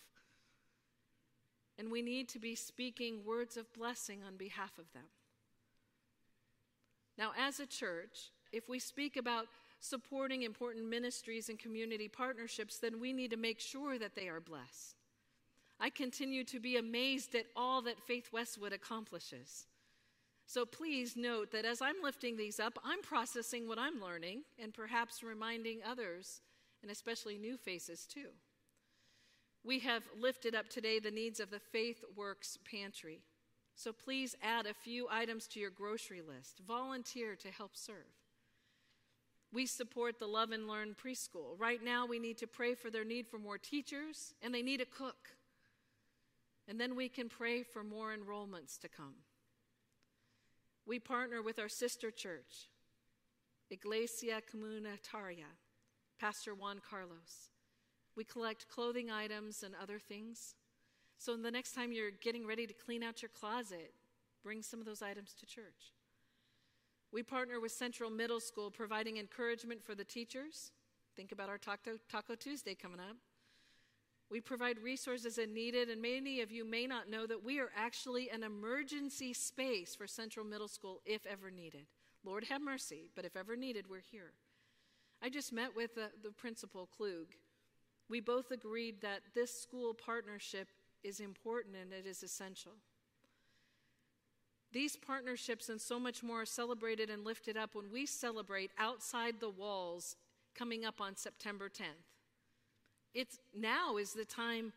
And 1.79 1.93
we 1.93 2.03
need 2.03 2.29
to 2.31 2.39
be 2.39 2.55
speaking 2.57 3.25
words 3.25 3.57
of 3.57 3.73
blessing 3.73 4.21
on 4.27 4.37
behalf 4.37 4.73
of 4.79 4.93
them. 4.93 5.05
Now, 7.17 7.33
as 7.39 7.61
a 7.61 7.67
church, 7.67 8.31
if 8.53 8.69
we 8.69 8.79
speak 8.79 9.17
about 9.17 9.47
supporting 9.79 10.43
important 10.43 10.89
ministries 10.89 11.49
and 11.49 11.59
community 11.59 12.09
partnerships, 12.09 12.79
then 12.79 13.01
we 13.01 13.13
need 13.13 13.31
to 13.31 13.37
make 13.37 13.61
sure 13.61 13.99
that 13.99 14.15
they 14.15 14.29
are 14.29 14.41
blessed. 14.41 15.00
I 15.81 15.89
continue 15.89 16.45
to 16.45 16.61
be 16.61 16.77
amazed 16.77 17.35
at 17.35 17.47
all 17.57 17.81
that 17.83 18.07
Faith 18.07 18.29
Westwood 18.33 18.73
accomplishes. 18.73 19.67
So 20.47 20.67
please 20.67 21.17
note 21.17 21.53
that 21.53 21.65
as 21.65 21.81
I'm 21.81 22.03
lifting 22.03 22.37
these 22.37 22.61
up, 22.61 22.79
I'm 22.85 23.01
processing 23.03 23.67
what 23.67 23.79
I'm 23.79 24.01
learning 24.01 24.43
and 24.63 24.75
perhaps 24.75 25.23
reminding 25.23 25.81
others, 25.89 26.43
and 26.83 26.91
especially 26.91 27.39
new 27.39 27.57
faces 27.57 28.05
too. 28.05 28.29
We 29.65 29.79
have 29.81 30.03
lifted 30.19 30.55
up 30.55 30.69
today 30.69 30.99
the 30.99 31.11
needs 31.11 31.41
of 31.41 31.51
the 31.51 31.61
Faith 31.61 32.03
Works 32.17 32.59
Pantry. 32.71 33.21
So 33.75 33.93
please 33.93 34.35
add 34.43 34.67
a 34.67 34.75
few 34.75 35.07
items 35.11 35.47
to 35.49 35.61
your 35.61 35.71
grocery 35.71 36.21
list. 36.21 36.61
Volunteer 36.67 37.37
to 37.37 37.49
help 37.49 37.77
serve. 37.77 37.95
We 39.53 39.67
support 39.67 40.19
the 40.19 40.27
Love 40.27 40.53
and 40.53 40.69
Learn 40.69 40.95
preschool. 40.95 41.59
Right 41.59 41.83
now, 41.83 42.07
we 42.07 42.19
need 42.19 42.39
to 42.39 42.47
pray 42.47 42.75
for 42.75 42.91
their 42.91 43.05
need 43.05 43.27
for 43.27 43.39
more 43.39 43.59
teachers, 43.59 44.35
and 44.43 44.55
they 44.55 44.63
need 44.63 44.81
a 44.81 44.85
cook. 44.85 45.31
And 46.71 46.81
then 46.81 46.95
we 46.95 47.09
can 47.09 47.29
pray 47.29 47.65
for 47.65 47.83
more 47.83 48.15
enrollments 48.15 48.79
to 48.79 48.89
come. 48.89 49.15
We 50.87 51.01
partner 51.01 51.43
with 51.43 51.59
our 51.59 51.69
sister 51.69 52.13
church, 52.13 52.71
Iglesia 53.71 54.41
Comunitaria, 54.41 55.51
Pastor 56.21 56.55
Juan 56.55 56.81
Carlos. 56.89 57.51
We 58.15 58.23
collect 58.23 58.69
clothing 58.69 59.11
items 59.11 59.65
and 59.65 59.75
other 59.83 59.99
things. 59.99 60.55
So 61.19 61.37
the 61.37 61.51
next 61.51 61.73
time 61.73 61.91
you're 61.91 62.13
getting 62.13 62.47
ready 62.47 62.69
to 62.69 62.73
clean 62.73 63.03
out 63.03 63.21
your 63.21 63.31
closet, 63.31 63.93
bring 64.45 64.63
some 64.63 64.79
of 64.79 64.87
those 64.87 65.03
items 65.03 65.35
to 65.41 65.47
church. 65.47 65.93
We 67.13 67.25
partner 67.25 67.59
with 67.59 67.73
Central 67.73 68.11
Middle 68.11 68.39
School, 68.39 68.71
providing 68.71 69.17
encouragement 69.17 69.83
for 69.83 69.97
the 69.97 70.05
teachers. 70.05 70.71
Think 71.17 71.33
about 71.33 71.49
our 71.49 71.59
Taco, 71.59 71.99
Taco 72.09 72.37
Tuesday 72.37 72.77
coming 72.77 73.01
up. 73.01 73.17
We 74.31 74.41
provide 74.41 74.79
resources 74.79 75.39
as 75.39 75.49
needed, 75.49 75.89
and 75.89 76.01
many 76.01 76.41
of 76.41 76.53
you 76.53 76.65
may 76.65 76.87
not 76.87 77.11
know 77.11 77.27
that 77.27 77.45
we 77.45 77.59
are 77.59 77.71
actually 77.77 78.31
an 78.31 78.45
emergency 78.45 79.33
space 79.33 79.97
for 79.97 80.07
Central 80.07 80.47
Middle 80.47 80.69
School 80.69 81.01
if 81.05 81.27
ever 81.27 81.51
needed. 81.51 81.87
Lord 82.25 82.45
have 82.45 82.63
mercy, 82.63 83.11
but 83.17 83.25
if 83.25 83.37
ever 83.37 83.57
needed, 83.57 83.87
we're 83.91 84.01
here. 84.01 84.33
I 85.23 85.31
just 85.31 85.53
met 85.53 85.75
with 85.75 85.97
the, 85.97 86.11
the 86.23 86.31
principal, 86.31 86.89
Klug. 86.97 87.35
We 88.09 88.21
both 88.21 88.53
agreed 88.53 89.01
that 89.03 89.23
this 89.35 89.53
school 89.53 89.95
partnership 89.95 90.69
is 91.03 91.21
important 91.21 91.75
and 91.81 91.93
it 91.93 92.07
is 92.07 92.23
essential. 92.23 92.73
These 94.73 94.97
partnerships 94.97 95.69
and 95.69 95.81
so 95.81 95.99
much 95.99 96.23
more 96.23 96.43
are 96.43 96.47
celebrated 96.47 97.11
and 97.11 97.25
lifted 97.25 97.57
up 97.57 97.75
when 97.75 97.91
we 97.91 98.07
celebrate 98.07 98.71
outside 98.79 99.41
the 99.41 99.51
walls 99.51 100.17
coming 100.55 100.85
up 100.85 101.01
on 101.01 101.17
September 101.17 101.69
10th. 101.69 102.20
It's 103.15 103.39
now 103.55 103.97
is 103.97 104.13
the 104.13 104.25
time 104.25 104.73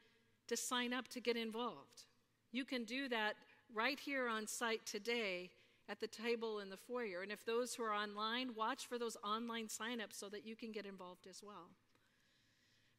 to 0.48 0.58
sign 0.58 0.94
up 0.94 1.08
to 1.10 1.20
get 1.20 1.38
involved. 1.38 2.06
You 2.52 2.66
can 2.66 2.84
do 2.84 3.08
that 3.10 3.34
right 3.74 4.00
here 4.00 4.28
on 4.28 4.48
site 4.48 4.86
today 4.86 5.52
at 5.90 6.00
the 6.00 6.08
table 6.08 6.60
in 6.60 6.70
the 6.70 6.78
foyer. 6.78 7.22
And 7.22 7.32
if 7.32 7.46
those 7.46 7.76
who 7.76 7.84
are 7.84 7.94
online, 7.94 8.56
watch 8.56 8.88
for 8.88 8.98
those 8.98 9.18
online 9.24 9.68
signups 9.68 10.14
so 10.14 10.30
that 10.30 10.46
you 10.46 10.56
can 10.56 10.72
get 10.72 10.86
involved 10.86 11.28
as 11.28 11.42
well. 11.44 11.72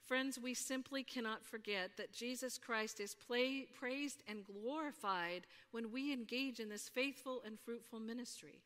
Friends, 0.07 0.39
we 0.39 0.53
simply 0.53 1.03
cannot 1.03 1.47
forget 1.47 1.93
that 1.97 2.13
Jesus 2.13 2.59
Christ 2.59 3.01
is 3.01 3.15
play, 3.15 3.67
praised 3.73 4.23
and 4.29 4.45
glorified 4.45 5.47
when 5.71 5.91
we 5.91 6.13
engage 6.13 6.61
in 6.61 6.69
this 6.69 6.91
faithful 6.91 7.43
and 7.47 7.59
fruitful 7.59 8.01
ministry. 8.01 8.61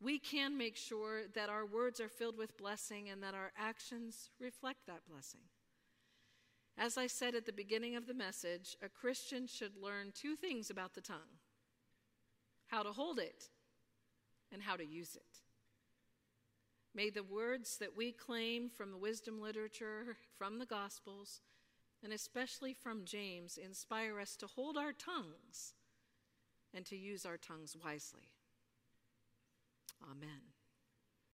We 0.00 0.20
can 0.20 0.56
make 0.56 0.76
sure 0.76 1.22
that 1.34 1.48
our 1.48 1.66
words 1.66 2.00
are 2.00 2.08
filled 2.08 2.38
with 2.38 2.56
blessing 2.58 3.08
and 3.08 3.22
that 3.24 3.34
our 3.34 3.50
actions 3.58 4.30
reflect 4.38 4.86
that 4.86 5.00
blessing. 5.10 5.40
As 6.78 6.98
I 6.98 7.06
said 7.06 7.34
at 7.34 7.46
the 7.46 7.52
beginning 7.52 7.96
of 7.96 8.06
the 8.06 8.14
message, 8.14 8.76
a 8.82 8.88
Christian 8.88 9.46
should 9.46 9.76
learn 9.76 10.12
two 10.14 10.36
things 10.36 10.70
about 10.70 10.94
the 10.94 11.00
tongue 11.00 11.40
how 12.68 12.82
to 12.82 12.90
hold 12.90 13.20
it 13.20 13.44
and 14.52 14.60
how 14.60 14.74
to 14.74 14.84
use 14.84 15.14
it. 15.14 15.40
May 16.94 17.10
the 17.10 17.22
words 17.22 17.78
that 17.78 17.96
we 17.96 18.10
claim 18.10 18.68
from 18.68 18.90
the 18.90 18.96
wisdom 18.96 19.40
literature, 19.40 20.16
from 20.36 20.58
the 20.58 20.66
Gospels, 20.66 21.42
and 22.02 22.12
especially 22.12 22.74
from 22.74 23.04
James 23.04 23.56
inspire 23.56 24.18
us 24.18 24.34
to 24.36 24.46
hold 24.46 24.76
our 24.76 24.92
tongues 24.92 25.74
and 26.74 26.84
to 26.86 26.96
use 26.96 27.24
our 27.24 27.36
tongues 27.36 27.76
wisely. 27.82 28.32
Amen. 30.10 30.55